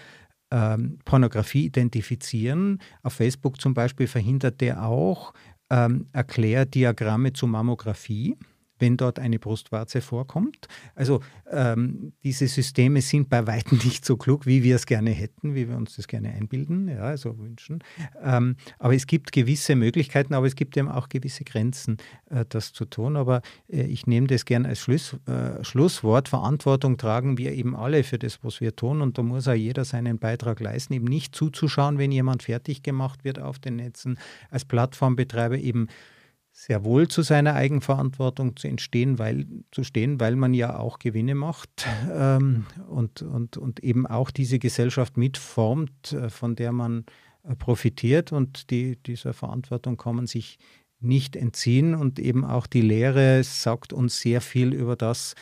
[0.53, 2.79] ähm, Pornografie identifizieren.
[3.03, 5.33] Auf Facebook zum Beispiel verhindert der auch
[5.71, 8.37] ähm, Erklärdiagramme zu Mammographie
[8.83, 10.67] wenn dort eine Brustwarze vorkommt.
[10.95, 11.21] Also
[11.51, 15.69] ähm, diese Systeme sind bei weitem nicht so klug, wie wir es gerne hätten, wie
[15.69, 17.83] wir uns das gerne einbilden, ja, also wünschen.
[18.23, 21.97] Ähm, aber es gibt gewisse Möglichkeiten, aber es gibt eben auch gewisse Grenzen,
[22.29, 23.17] äh, das zu tun.
[23.17, 26.29] Aber äh, ich nehme das gerne als Schluss, äh, Schlusswort.
[26.29, 29.01] Verantwortung tragen wir eben alle für das, was wir tun.
[29.01, 33.23] Und da muss auch jeder seinen Beitrag leisten, eben nicht zuzuschauen, wenn jemand fertig gemacht
[33.23, 34.19] wird auf den Netzen,
[34.51, 35.87] als Plattformbetreiber eben
[36.65, 41.35] sehr wohl zu seiner Eigenverantwortung zu entstehen, weil, zu stehen, weil man ja auch Gewinne
[41.35, 47.05] macht ähm, und, und, und eben auch diese Gesellschaft mitformt, äh, von der man
[47.43, 50.61] äh, profitiert und die, dieser Verantwortung kann man sich
[51.01, 55.35] nicht entziehen und eben auch die Lehre sagt uns sehr viel über das,